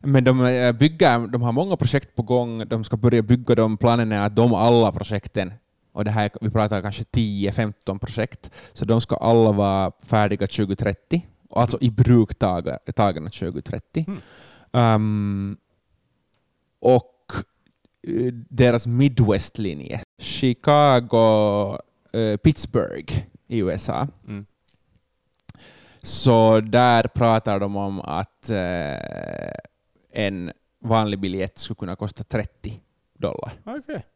Men 0.00 0.24
de, 0.24 0.46
eh, 0.46 0.72
bygger, 0.72 1.26
de 1.26 1.42
har 1.42 1.52
många 1.52 1.76
projekt 1.76 2.16
på 2.16 2.22
gång, 2.22 2.68
de 2.68 2.84
ska 2.84 2.96
börja 2.96 3.22
bygga 3.22 3.54
dem. 3.54 3.76
Planen 3.76 4.12
är 4.12 4.26
att 4.26 4.36
de 4.36 4.54
alla 4.54 4.92
projekten, 4.92 5.52
och 5.92 6.04
det 6.04 6.10
här, 6.10 6.30
vi 6.40 6.50
pratar 6.50 6.82
kanske 6.82 7.02
10-15 7.04 7.98
projekt, 7.98 8.50
så 8.72 8.84
de 8.84 9.00
ska 9.00 9.16
alla 9.16 9.52
vara 9.52 9.92
färdiga 10.02 10.46
2030, 10.46 11.26
alltså 11.50 11.78
i 11.80 11.90
bruk 11.90 12.38
tagna 12.94 13.30
2030. 13.30 14.06
Mm. 14.06 14.94
Um, 14.94 15.56
och 16.80 17.32
eh, 18.08 18.32
deras 18.48 18.86
Midwest-linje, 18.86 20.00
Chicago, 20.18 21.78
eh, 22.12 22.36
Pittsburgh 22.36 23.14
i 23.48 23.58
USA. 23.58 24.08
Mm. 24.28 24.46
Så 26.02 26.60
där 26.60 27.02
pratar 27.04 27.60
de 27.60 27.76
om 27.76 28.00
att 28.00 28.50
eh, 28.50 29.54
en 30.12 30.52
vanlig 30.80 31.20
biljett 31.20 31.58
skulle 31.58 31.76
kunna 31.76 31.96
kosta 31.96 32.24
30 32.24 32.80
dollar. 33.18 33.52
Okej. 33.64 34.06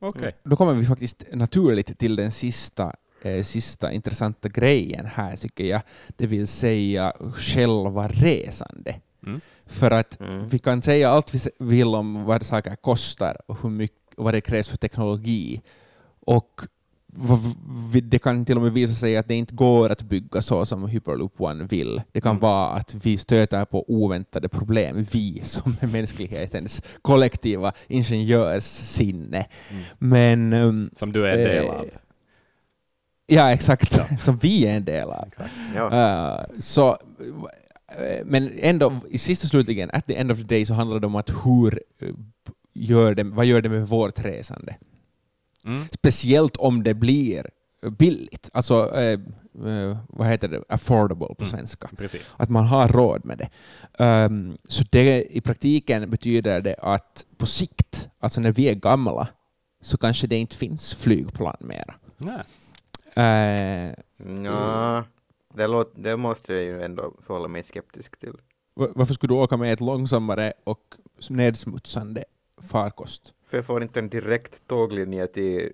Okej. 0.00 0.36
Då 0.44 0.56
kommer 0.56 0.74
vi 0.74 0.86
faktiskt 0.86 1.24
naturligt 1.32 1.98
till 1.98 2.16
den 2.16 2.30
sista, 2.32 2.92
eh, 3.22 3.42
sista 3.42 3.92
intressanta 3.92 4.48
grejen 4.48 5.06
här, 5.06 5.36
tycker 5.36 5.64
jag. 5.64 5.80
Det 6.16 6.26
vill 6.26 6.46
säga 6.46 7.12
själva 7.34 8.08
resande. 8.08 9.00
Mm. 9.26 9.40
För 9.66 9.90
att 9.90 10.20
Mm. 10.20 10.48
vi 10.48 10.58
kan 10.58 10.82
säga 10.82 11.10
allt 11.10 11.34
vi 11.34 11.38
vill 11.58 11.94
om 11.94 12.24
vad 12.24 12.46
saker 12.46 12.76
kostar 12.76 13.36
och 13.46 13.62
hur 13.62 13.70
mycket, 13.70 14.14
och 14.16 14.24
vad 14.24 14.34
det 14.34 14.40
krävs 14.40 14.68
för 14.68 14.76
teknologi. 14.76 15.62
Och 16.20 16.60
det 18.02 18.18
kan 18.18 18.44
till 18.44 18.56
och 18.56 18.62
med 18.62 18.72
visa 18.72 18.94
sig 18.94 19.16
att 19.16 19.28
det 19.28 19.34
inte 19.34 19.54
går 19.54 19.90
att 19.90 20.02
bygga 20.02 20.42
så 20.42 20.66
som 20.66 20.88
Hyperloop 20.88 21.40
One 21.40 21.64
vill. 21.64 22.02
Det 22.12 22.20
kan 22.20 22.30
Mm. 22.30 22.40
vara 22.40 22.68
att 22.70 22.94
vi 22.94 23.16
stöter 23.18 23.64
på 23.64 23.84
oväntade 23.88 24.48
problem, 24.48 25.06
vi 25.12 25.40
som 25.44 25.76
är 25.80 25.86
mänsklighetens 25.86 26.82
kollektiva 27.02 27.72
ingenjörssinne. 27.88 29.46
Mm. 29.70 29.82
Men... 29.98 30.52
um, 30.52 30.90
Som 30.96 31.12
du 31.12 31.26
är 31.26 31.30
en 31.32 31.38
del 31.38 31.64
eh, 31.64 31.70
av. 31.70 31.86
Ja, 33.26 33.52
exakt. 33.52 33.96
Ja. 33.96 34.16
Som 34.20 34.38
vi 34.38 34.66
är 34.66 34.76
en 34.76 34.84
del 34.84 35.08
av. 35.10 35.26
Exakt. 35.26 35.50
Ja. 35.74 35.84
Uh, 36.50 36.58
så, 36.58 36.88
eh, 37.98 38.24
men 38.24 38.50
ändå, 38.58 39.00
i 39.10 39.18
sista 39.18 39.48
slutligen, 39.48 39.90
at 39.92 40.06
the 40.06 40.16
end 40.16 40.32
of 40.32 40.38
the 40.38 40.44
day, 40.44 40.64
så 40.64 40.74
handlar 40.74 41.00
det 41.00 41.06
om 41.06 41.16
att 41.16 41.30
hur 41.44 41.80
eh, 42.02 42.08
gör 42.74 43.14
det, 43.14 43.22
vad 43.24 43.46
gör 43.46 43.60
det 43.60 43.68
med 43.68 43.88
vårt 43.88 44.24
resande? 44.24 44.76
Mm. 45.68 45.82
Speciellt 45.92 46.56
om 46.56 46.82
det 46.82 46.94
blir 46.94 47.46
billigt. 47.98 48.50
Alltså, 48.52 48.94
eh, 48.94 49.20
eh, 49.66 49.98
vad 50.08 50.26
heter 50.26 50.48
det? 50.48 50.62
Affordable 50.68 51.26
på 51.26 51.44
Mm. 51.44 51.50
svenska. 51.50 51.88
Precis. 51.96 52.34
Att 52.36 52.48
man 52.50 52.64
har 52.66 52.88
råd 52.88 53.24
med 53.24 53.38
det. 53.38 53.50
Um, 54.04 54.56
så 54.64 54.84
det 54.90 55.36
i 55.36 55.40
praktiken 55.40 56.10
betyder 56.10 56.60
det 56.60 56.74
att 56.82 57.26
på 57.36 57.46
sikt, 57.46 58.08
alltså 58.20 58.40
när 58.40 58.52
vi 58.52 58.68
är 58.68 58.74
gamla, 58.74 59.28
så 59.80 59.98
kanske 59.98 60.26
det 60.26 60.36
inte 60.36 60.56
finns 60.56 60.94
flygplan 60.94 61.56
mera. 61.60 61.94
Nej. 62.16 62.42
Eh, 63.14 63.94
Ja, 64.44 65.04
det, 65.54 65.66
låt, 65.66 65.92
det 65.96 66.16
måste 66.16 66.52
jag 66.54 66.62
ju 66.62 66.82
ändå 66.82 67.14
förhålla 67.26 67.48
mig 67.48 67.62
skeptisk 67.62 68.18
till. 68.20 68.32
Va- 68.74 68.88
Varför 68.94 69.14
skulle 69.14 69.34
du 69.34 69.38
åka 69.38 69.56
med 69.56 69.72
ett 69.72 69.80
långsammare 69.80 70.52
och 70.64 70.94
nedsmutsande 71.30 72.24
farkost? 72.70 73.34
För 73.48 73.56
jag 73.56 73.66
får 73.66 73.82
inte 73.82 73.98
en 73.98 74.08
direkt 74.08 74.66
tåglinje 74.66 75.26
till 75.26 75.72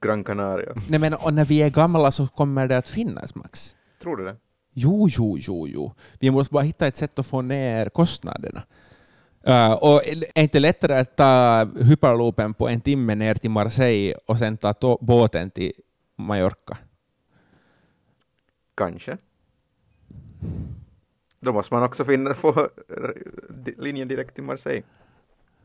Gran 0.00 0.24
Canaria. 0.24 0.74
Nej, 0.88 1.00
men 1.00 1.14
och 1.14 1.34
när 1.34 1.44
vi 1.44 1.62
är 1.62 1.70
gamla 1.70 2.10
så 2.10 2.28
kommer 2.28 2.68
det 2.68 2.76
att 2.76 2.88
finnas, 2.88 3.34
Max. 3.34 3.74
Tror 4.02 4.16
du 4.16 4.24
det? 4.24 4.36
Jo, 4.72 5.08
jo, 5.10 5.38
jo, 5.38 5.68
jo. 5.68 5.92
Vi 6.20 6.30
måste 6.30 6.52
bara 6.52 6.62
hitta 6.62 6.86
ett 6.86 6.96
sätt 6.96 7.18
att 7.18 7.26
få 7.26 7.42
ner 7.42 7.88
kostnaderna. 7.88 8.62
Uh, 9.48 9.72
och 9.72 10.02
är 10.34 10.42
inte 10.42 10.60
lättare 10.60 10.98
att 10.98 11.16
ta 11.16 11.64
hyperloopen 11.64 12.54
på 12.54 12.68
en 12.68 12.80
timme 12.80 13.14
ner 13.14 13.34
till 13.34 13.50
Marseille 13.50 14.14
och 14.26 14.38
sen 14.38 14.56
ta 14.56 14.98
båten 15.00 15.50
till 15.50 15.72
Mallorca? 16.16 16.78
Kanske. 18.74 19.18
Då 21.40 21.52
måste 21.52 21.74
man 21.74 21.82
också 21.82 22.04
finna 22.04 22.34
få 22.34 22.60
eh, 22.60 23.78
linjen 23.78 24.08
direkt 24.08 24.34
till 24.34 24.44
Marseille. 24.44 24.82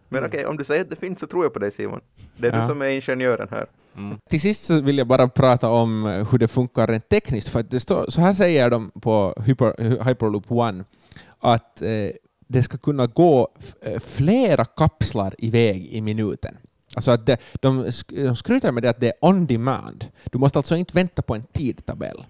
Men 0.10 0.18
Mm. 0.20 0.30
okej, 0.30 0.46
om 0.46 0.58
du 0.58 0.64
säger 0.64 0.82
att 0.82 0.90
det 0.90 0.96
finns 0.96 1.20
så 1.20 1.28
tror 1.28 1.44
jag 1.46 1.54
på 1.54 1.60
dig 1.60 1.72
Simon. 1.72 2.00
Det 2.38 2.48
är 2.48 2.54
Ja. 2.54 2.62
du 2.62 2.68
som 2.68 2.82
är 2.82 2.86
ingenjören 2.86 3.48
här. 3.52 3.66
Mm. 3.98 4.18
Till 4.30 4.42
sist 4.42 4.66
så 4.66 4.82
vill 4.82 4.98
jag 4.98 5.08
bara 5.08 5.28
prata 5.28 5.70
om 5.70 6.06
eh, 6.06 6.28
hur 6.32 6.38
det 6.38 6.48
funkar 6.48 6.88
rent 6.88 7.10
tekniskt. 7.10 7.50
För 7.50 7.60
att 7.60 7.72
det 7.72 7.80
står, 7.80 8.06
så 8.10 8.22
här 8.22 8.34
säger 8.34 8.70
de 8.70 8.92
på 9.02 9.34
Hyper, 9.46 10.04
Hyperloop 10.04 10.52
One 10.52 10.84
att 11.40 11.82
eh, 11.82 12.10
det 12.48 12.64
ska 12.64 12.78
kunna 12.78 13.08
gå 13.08 13.48
f- 13.60 13.76
eh, 13.82 14.00
flera 14.00 14.66
kapslar 14.66 15.36
iväg 15.38 15.88
i 15.88 16.02
minuten. 16.02 16.58
Alltså 16.96 17.12
att 17.12 17.26
det, 17.26 17.38
de, 17.62 17.86
sk- 17.86 18.26
de 18.26 18.36
skryter 18.36 18.72
med 18.72 18.84
det 18.84 18.90
att 18.90 19.00
det 19.00 19.08
är 19.08 19.14
on 19.22 19.46
demand. 19.46 20.06
Du 20.32 20.38
måste 20.38 20.60
alltså 20.60 20.76
inte 20.76 20.94
vänta 20.96 21.22
på 21.22 21.36
en 21.36 21.44
tidtabell. 21.44 22.26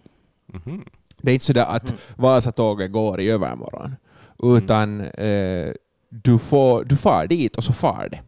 Mhm. 0.45 0.85
Det 1.17 1.31
är 1.31 1.33
inte 1.33 1.45
sådär 1.45 1.65
att 1.65 1.89
Mm. 1.89 2.01
Vasatåget 2.15 2.91
går 2.91 3.19
i 3.21 3.29
övermorgon, 3.29 3.95
utan 4.43 5.01
eh, 5.01 5.71
du, 6.10 6.38
får, 6.38 6.84
du 6.84 6.96
far 6.96 7.28
dit 7.28 7.56
och 7.56 7.63
så 7.63 7.74
far 7.74 8.10
det. 8.12 8.20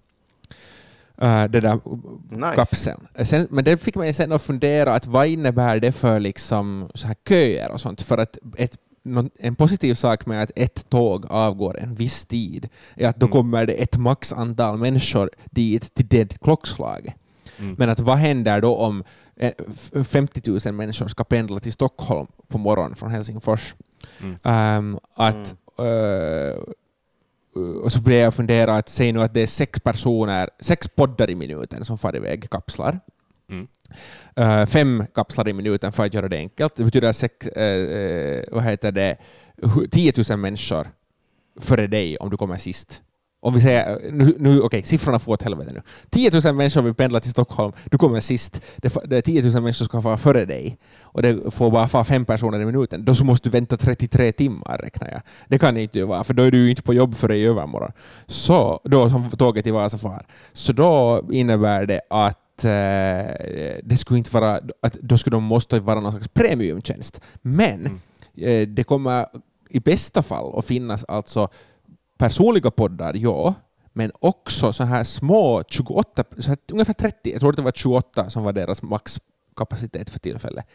Eh, 1.25 1.43
det 1.43 1.59
där 1.61 1.79
Nice. 2.35 2.55
kapseln. 2.55 3.07
Sen, 3.23 3.47
men 3.49 3.63
det 3.63 3.77
fick 3.77 3.95
mig 3.95 4.13
sen 4.13 4.31
att 4.31 4.41
fundera 4.41 4.93
att 4.95 5.07
vad 5.07 5.27
innebär 5.27 5.79
det 5.79 5.91
för 5.91 6.19
liksom 6.19 6.89
så 6.93 7.07
här 7.07 7.15
köer 7.29 7.71
och 7.71 7.81
sånt? 7.81 8.01
För 8.01 8.17
att 8.17 8.37
ett, 8.57 8.77
en 9.39 9.55
positiv 9.55 9.93
sak 9.93 10.25
med 10.25 10.43
att 10.43 10.51
ett 10.55 10.89
tåg 10.89 11.25
avgår 11.29 11.79
en 11.79 11.95
viss 11.95 12.25
tid 12.25 12.69
är 12.95 13.07
att 13.07 13.15
då 13.19 13.25
Mm. 13.25 13.31
kommer 13.31 13.65
det 13.65 13.73
ett 13.73 13.97
maxantal 13.97 14.77
människor 14.77 15.29
dit 15.51 15.93
till 15.93 16.07
det 16.07 16.39
klockslaget. 16.41 17.13
Mm. 17.59 17.75
Men 17.79 17.89
att 17.89 17.99
vad 17.99 18.17
händer 18.17 18.61
då 18.61 18.75
om 18.75 19.03
eh, 19.35 19.51
f- 19.93 20.07
50 20.07 20.41
000 20.65 20.73
människor 20.73 21.07
ska 21.07 21.23
pendla 21.23 21.59
till 21.59 21.73
Stockholm 21.73 22.27
på 22.47 22.57
morgonen 22.57 22.95
från 22.95 23.11
Helsingfors? 23.11 23.75
Mm. 24.21 24.35
Ehm, 24.43 24.99
att, 25.13 25.55
eh, 25.79 26.61
och 27.57 27.91
så 27.91 28.01
började 28.01 28.23
jag 28.23 28.33
fundera 28.33 28.75
att 28.75 28.89
säg 28.89 29.11
nu 29.13 29.21
att 29.21 29.33
det 29.33 29.41
är 29.41 29.47
sex 29.47 29.79
personer, 29.79 30.49
sex 30.59 30.87
poddar 30.87 31.29
i 31.29 31.35
minuten 31.35 31.85
som 31.85 31.97
far 31.97 32.15
iväg 32.15 32.49
kapslar. 32.49 32.99
Mm. 33.49 33.67
Eh, 34.35 34.65
fem 34.65 35.05
kapslar 35.13 35.47
i 35.49 35.53
minuten 35.53 35.91
för 35.91 36.05
att 36.05 36.13
göra 36.13 36.27
det 36.27 36.37
enkelt. 36.37 36.75
Det 36.75 36.83
betyder 36.83 37.11
sex, 37.11 37.47
eh, 37.47 37.99
eh, 37.99 38.43
vad 38.51 38.63
heter 38.63 38.91
det, 38.91 39.17
hu- 39.61 39.87
10 39.89 40.13
000 40.29 40.39
människor 40.39 40.87
före 41.59 41.87
dig 41.87 42.17
om 42.17 42.29
du 42.29 42.37
kommer 42.37 42.57
sist. 42.57 43.03
Om 43.39 43.53
vi 43.53 43.61
säger, 43.61 44.11
nu, 44.11 44.35
nu, 44.39 44.61
okej, 44.61 44.83
siffrorna 44.83 45.19
får 45.19 45.33
åt 45.33 45.43
helvete 45.43 45.71
nu. 45.73 45.81
10 46.09 46.31
000 46.43 46.55
människor 46.55 46.81
vill 46.81 46.93
pendla 46.93 47.19
till 47.19 47.31
Stockholm, 47.31 47.73
du 47.85 47.97
kommer 47.97 48.19
sist. 48.19 48.61
Det, 48.77 48.97
det 49.05 49.17
är 49.17 49.21
10 49.21 49.41
000 49.41 49.51
människor 49.53 49.71
som 49.71 49.85
ska 49.87 49.99
vara 49.99 50.17
före 50.17 50.45
dig 50.45 50.77
och 51.01 51.21
det 51.21 51.51
får 51.53 51.71
bara 51.71 51.85
vara 51.85 52.03
fem 52.03 52.25
personer 52.25 52.59
i 52.59 52.65
minuten. 52.65 53.05
Då 53.05 53.15
så 53.15 53.23
måste 53.23 53.49
du 53.49 53.51
vänta 53.51 53.77
33 53.77 54.31
timmar, 54.31 54.77
räknar 54.77 55.11
jag. 55.11 55.21
Det 55.47 55.57
kan 55.59 55.77
inte 55.77 56.03
vara, 56.05 56.23
för 56.23 56.33
då 56.33 56.43
är 56.43 56.51
du 56.51 56.57
ju 56.57 56.69
inte 56.69 56.81
på 56.83 56.93
jobb 56.93 57.15
för 57.15 57.31
i 57.31 57.45
övermorgon. 57.45 57.91
Så, 58.27 58.79
då 58.83 59.09
som 59.09 59.29
tåget 59.29 59.63
till 59.63 59.73
Vasa 59.73 59.97
far. 59.97 60.25
Så 60.53 60.73
då 60.73 61.23
innebär 61.31 61.85
det 61.85 62.01
att 62.09 62.65
eh, 62.65 62.71
det 63.83 63.97
skulle 63.97 64.17
inte 64.17 64.33
vara, 64.33 64.59
att 64.81 64.93
då 64.93 65.17
skulle 65.17 65.35
de 65.35 65.43
måste 65.43 65.79
vara 65.79 65.99
någon 65.99 66.11
slags 66.11 66.27
premiumtjänst. 66.27 67.21
Men 67.41 67.79
Mm. 68.39 68.61
eh, 68.61 68.67
det 68.67 68.83
kommer 68.83 69.25
i 69.69 69.79
bästa 69.79 70.23
fall 70.23 70.59
att 70.59 70.65
finnas 70.65 71.03
alltså 71.03 71.49
personliga 72.17 72.71
poddar, 72.71 73.13
ja, 73.15 73.53
men 73.93 74.11
också 74.19 74.73
så 74.73 74.83
här 74.83 75.03
små 75.03 75.63
28, 75.67 76.23
så 76.37 76.49
här, 76.49 76.57
ungefär 76.71 76.93
30, 76.93 77.31
jag 77.31 77.39
tror 77.41 77.51
det 77.51 77.61
var 77.61 77.71
28 77.71 78.29
som 78.29 78.43
var 78.43 78.53
deras 78.53 78.81
maxkapacitet 78.81 80.09
för 80.09 80.19
tillfället. 80.19 80.65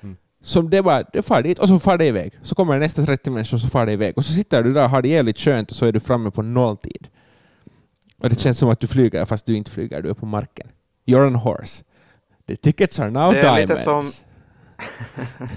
Mm. 0.00 0.16
Som 0.42 0.70
det 0.70 0.80
var, 0.80 1.04
det 1.12 1.22
far 1.22 1.42
dit 1.42 1.58
och 1.58 1.68
så 1.68 1.78
far 1.78 1.98
det 1.98 2.06
iväg. 2.06 2.32
Så 2.42 2.54
kommer 2.54 2.78
nästa 2.78 3.02
30 3.06 3.30
människor 3.30 3.56
och 3.56 3.60
så 3.60 3.68
far 3.68 3.86
det 3.86 3.92
iväg. 3.92 4.18
Och 4.18 4.24
så 4.24 4.32
sitter 4.32 4.62
du 4.62 4.72
där 4.72 4.84
och 4.84 4.90
har 4.90 5.02
det 5.02 5.08
jävligt 5.08 5.38
skönt 5.38 5.70
och 5.70 5.76
så 5.76 5.86
är 5.86 5.92
du 5.92 6.00
framme 6.00 6.30
på 6.30 6.42
nolltid. 6.42 7.08
Och 8.18 8.30
det 8.30 8.40
känns 8.40 8.58
som 8.58 8.68
att 8.70 8.80
du 8.80 8.86
flyger 8.86 9.24
fast 9.24 9.46
du 9.46 9.56
inte 9.56 9.70
flyger, 9.70 10.02
du 10.02 10.10
är 10.10 10.14
på 10.14 10.26
marken. 10.26 10.68
You're 11.06 11.26
on 11.26 11.34
horse. 11.34 11.84
The 12.46 12.56
tickets 12.56 13.00
are 13.00 13.10
now 13.10 13.32
Det 13.32 13.40
är 13.40 13.60
lite 13.60 13.74
diamonds. 13.74 14.16
som- 14.16 14.26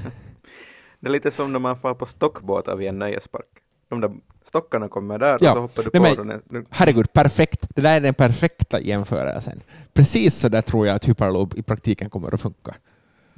Det 1.00 1.08
är 1.08 1.12
lite 1.12 1.32
som 1.32 1.52
när 1.52 1.60
man 1.60 1.78
far 1.78 1.94
på 1.94 2.06
stockbåtar 2.06 2.76
vid 2.76 2.88
en 2.90 3.00
nöjespark. 3.00 3.46
De 3.90 4.02
där 4.02 4.12
stockarna 4.56 4.88
kommer 4.90 5.18
där 5.18 5.38
Ja. 5.42 5.52
och 5.52 5.56
så 5.58 5.62
hoppar 5.62 5.84
du 5.84 6.00
Nej, 6.00 6.16
på 6.16 6.24
men- 6.24 6.42
den. 6.50 6.66
Herregud, 6.70 7.14
perfekt. 7.14 7.68
Det 7.76 7.82
där 7.82 7.96
är 7.96 8.00
den 8.02 8.14
perfekta 8.14 8.82
jämförelsen. 8.82 9.62
Precis 9.94 10.36
så 10.36 10.50
där 10.50 10.62
tror 10.62 10.88
jag 10.88 10.96
att 10.96 11.06
Hyperloop 11.06 11.54
i 11.54 11.62
praktiken 11.64 12.10
kommer 12.10 12.34
att 12.34 12.42
funka. 12.42 12.76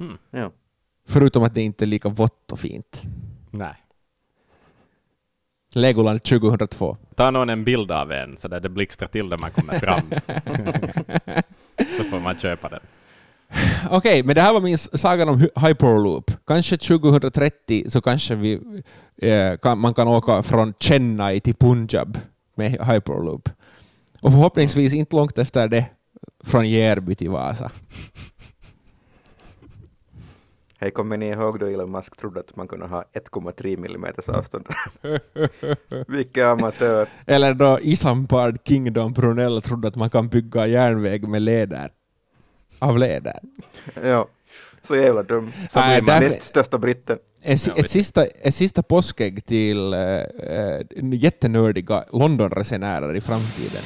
Mm. 0.00 0.18
Ja. 0.30 0.50
Förutom 1.08 1.42
att 1.42 1.54
det 1.54 1.62
inte 1.62 1.84
är 1.84 1.86
lika 1.86 2.08
vått 2.08 2.52
och 2.52 2.58
fint. 2.58 3.02
Nej. 3.50 3.74
Legoland 5.74 6.22
2002. 6.22 6.96
Ta 7.14 7.30
någon 7.30 7.50
en 7.50 7.64
bild 7.64 7.90
av 7.92 8.12
en 8.12 8.36
så 8.36 8.48
där 8.48 8.60
det 8.60 8.68
blixtrar 8.68 9.08
till 9.08 9.28
när 9.28 9.38
man 9.38 9.50
kommer 9.50 9.78
fram. 9.78 10.00
så 11.98 12.04
får 12.04 12.20
man 12.20 12.38
köpa 12.38 12.68
den. 12.68 12.80
Okej, 13.90 14.22
men 14.22 14.34
det 14.34 14.40
här 14.40 14.52
var 14.52 14.60
min 14.60 14.78
saga 14.78 15.30
om 15.30 15.38
Hy- 15.38 15.66
Hyperloop. 15.68 16.30
Kanske 16.46 16.76
2030 16.76 17.84
så 17.90 18.00
kanske 18.00 18.34
vi, 18.34 18.60
eh, 19.22 19.56
kan, 19.58 19.78
man 19.78 19.94
kan 19.94 20.08
åka 20.08 20.42
från 20.42 20.74
Chennai 20.80 21.40
till 21.40 21.54
Punjab 21.54 22.18
med 22.54 22.70
Hyperloop. 22.70 23.48
Och 24.22 24.32
förhoppningsvis 24.32 24.94
inte 24.94 25.16
långt 25.16 25.38
efter 25.38 25.68
det 25.68 25.86
från 26.44 26.68
Järby 26.70 27.14
till 27.14 27.30
Vasa. 27.30 27.70
Hej, 30.80 30.90
kommer 30.90 31.16
ni 31.16 31.28
ihåg 31.28 31.58
då 31.60 31.66
Elon 31.66 31.90
Musk 31.90 32.16
trodde 32.16 32.40
att 32.40 32.56
man 32.56 32.68
kunde 32.68 32.86
ha 32.86 33.04
1,3 33.32 33.76
millimeters 33.76 34.28
avstånd? 34.28 34.66
Vilken 36.08 36.46
amatör. 36.46 37.08
Eller 37.26 37.54
då 37.54 37.78
Isambard 37.82 38.58
Kingdom 38.64 39.12
Brunel 39.12 39.62
trodde 39.62 39.88
att 39.88 39.96
man 39.96 40.10
kan 40.10 40.28
bygga 40.28 40.66
järnväg 40.66 41.28
med 41.28 41.42
läder. 41.42 41.90
Av 42.78 42.98
läder. 42.98 43.40
Ja, 44.02 44.28
så 44.86 44.96
jävla 44.96 45.22
dum. 45.22 45.52
Så 45.70 45.82
blir 45.82 46.02
man 46.02 46.22
Näst 46.22 46.42
största 46.42 46.78
britten. 46.78 47.18
En, 47.42 47.58
Ja, 47.66 47.72
ett, 47.76 47.90
sista, 47.90 48.26
ett 48.26 48.54
sista 48.54 48.82
påskägg 48.82 49.46
till 49.46 49.92
äh, 49.92 50.00
äh, 50.00 50.80
jättenördiga 51.12 52.04
Londonresenärer 52.12 53.16
i 53.16 53.20
framtiden. 53.20 53.82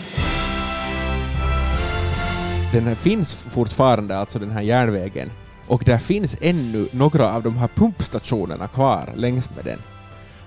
Den 2.73 2.85
här 2.87 2.95
finns 2.95 3.35
fortfarande, 3.35 4.19
alltså 4.19 4.39
den 4.39 4.51
här 4.51 4.63
järnvägen, 4.63 5.31
och 5.67 5.83
där 5.87 5.99
finns 5.99 6.37
ännu 6.41 6.87
några 6.93 7.35
av 7.35 7.43
de 7.43 7.57
här 7.57 7.69
pumpstationerna 7.69 8.69
kvar 8.69 9.13
längs 9.17 9.51
med 9.57 9.65
den. 9.65 9.79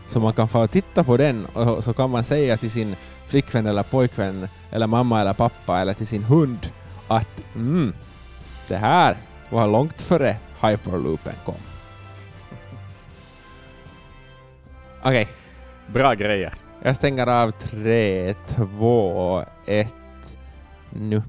Så 0.05 0.19
man 0.19 0.34
kan 0.34 0.47
få 0.47 0.67
titta 0.67 1.03
på 1.03 1.17
den 1.17 1.45
och 1.45 1.84
så 1.84 1.93
kan 1.93 2.10
man 2.10 2.23
säga 2.23 2.58
till 2.58 2.71
sin 2.71 2.95
flickvän 3.27 3.67
eller 3.67 3.84
pojkvän 3.84 4.47
eller 4.71 4.88
mamma 4.88 5.21
eller 5.21 5.34
pappa 5.34 5.81
eller 5.81 5.93
till 5.93 6.08
sin 6.08 6.23
hund 6.23 6.60
att 7.08 7.43
mm, 7.55 7.93
det 8.67 8.78
här 8.78 9.17
var 9.49 9.67
långt 9.67 10.01
före 10.01 10.36
hyperloopen 10.62 11.34
kom. 11.45 11.56
Okej, 15.04 15.28
Bra 15.88 16.13
grejer. 16.13 16.54
jag 16.84 16.95
stänger 16.95 17.28
av 17.28 17.51
tre, 17.51 18.34
två, 18.47 19.43
ett, 19.67 20.38
nu. 20.89 21.21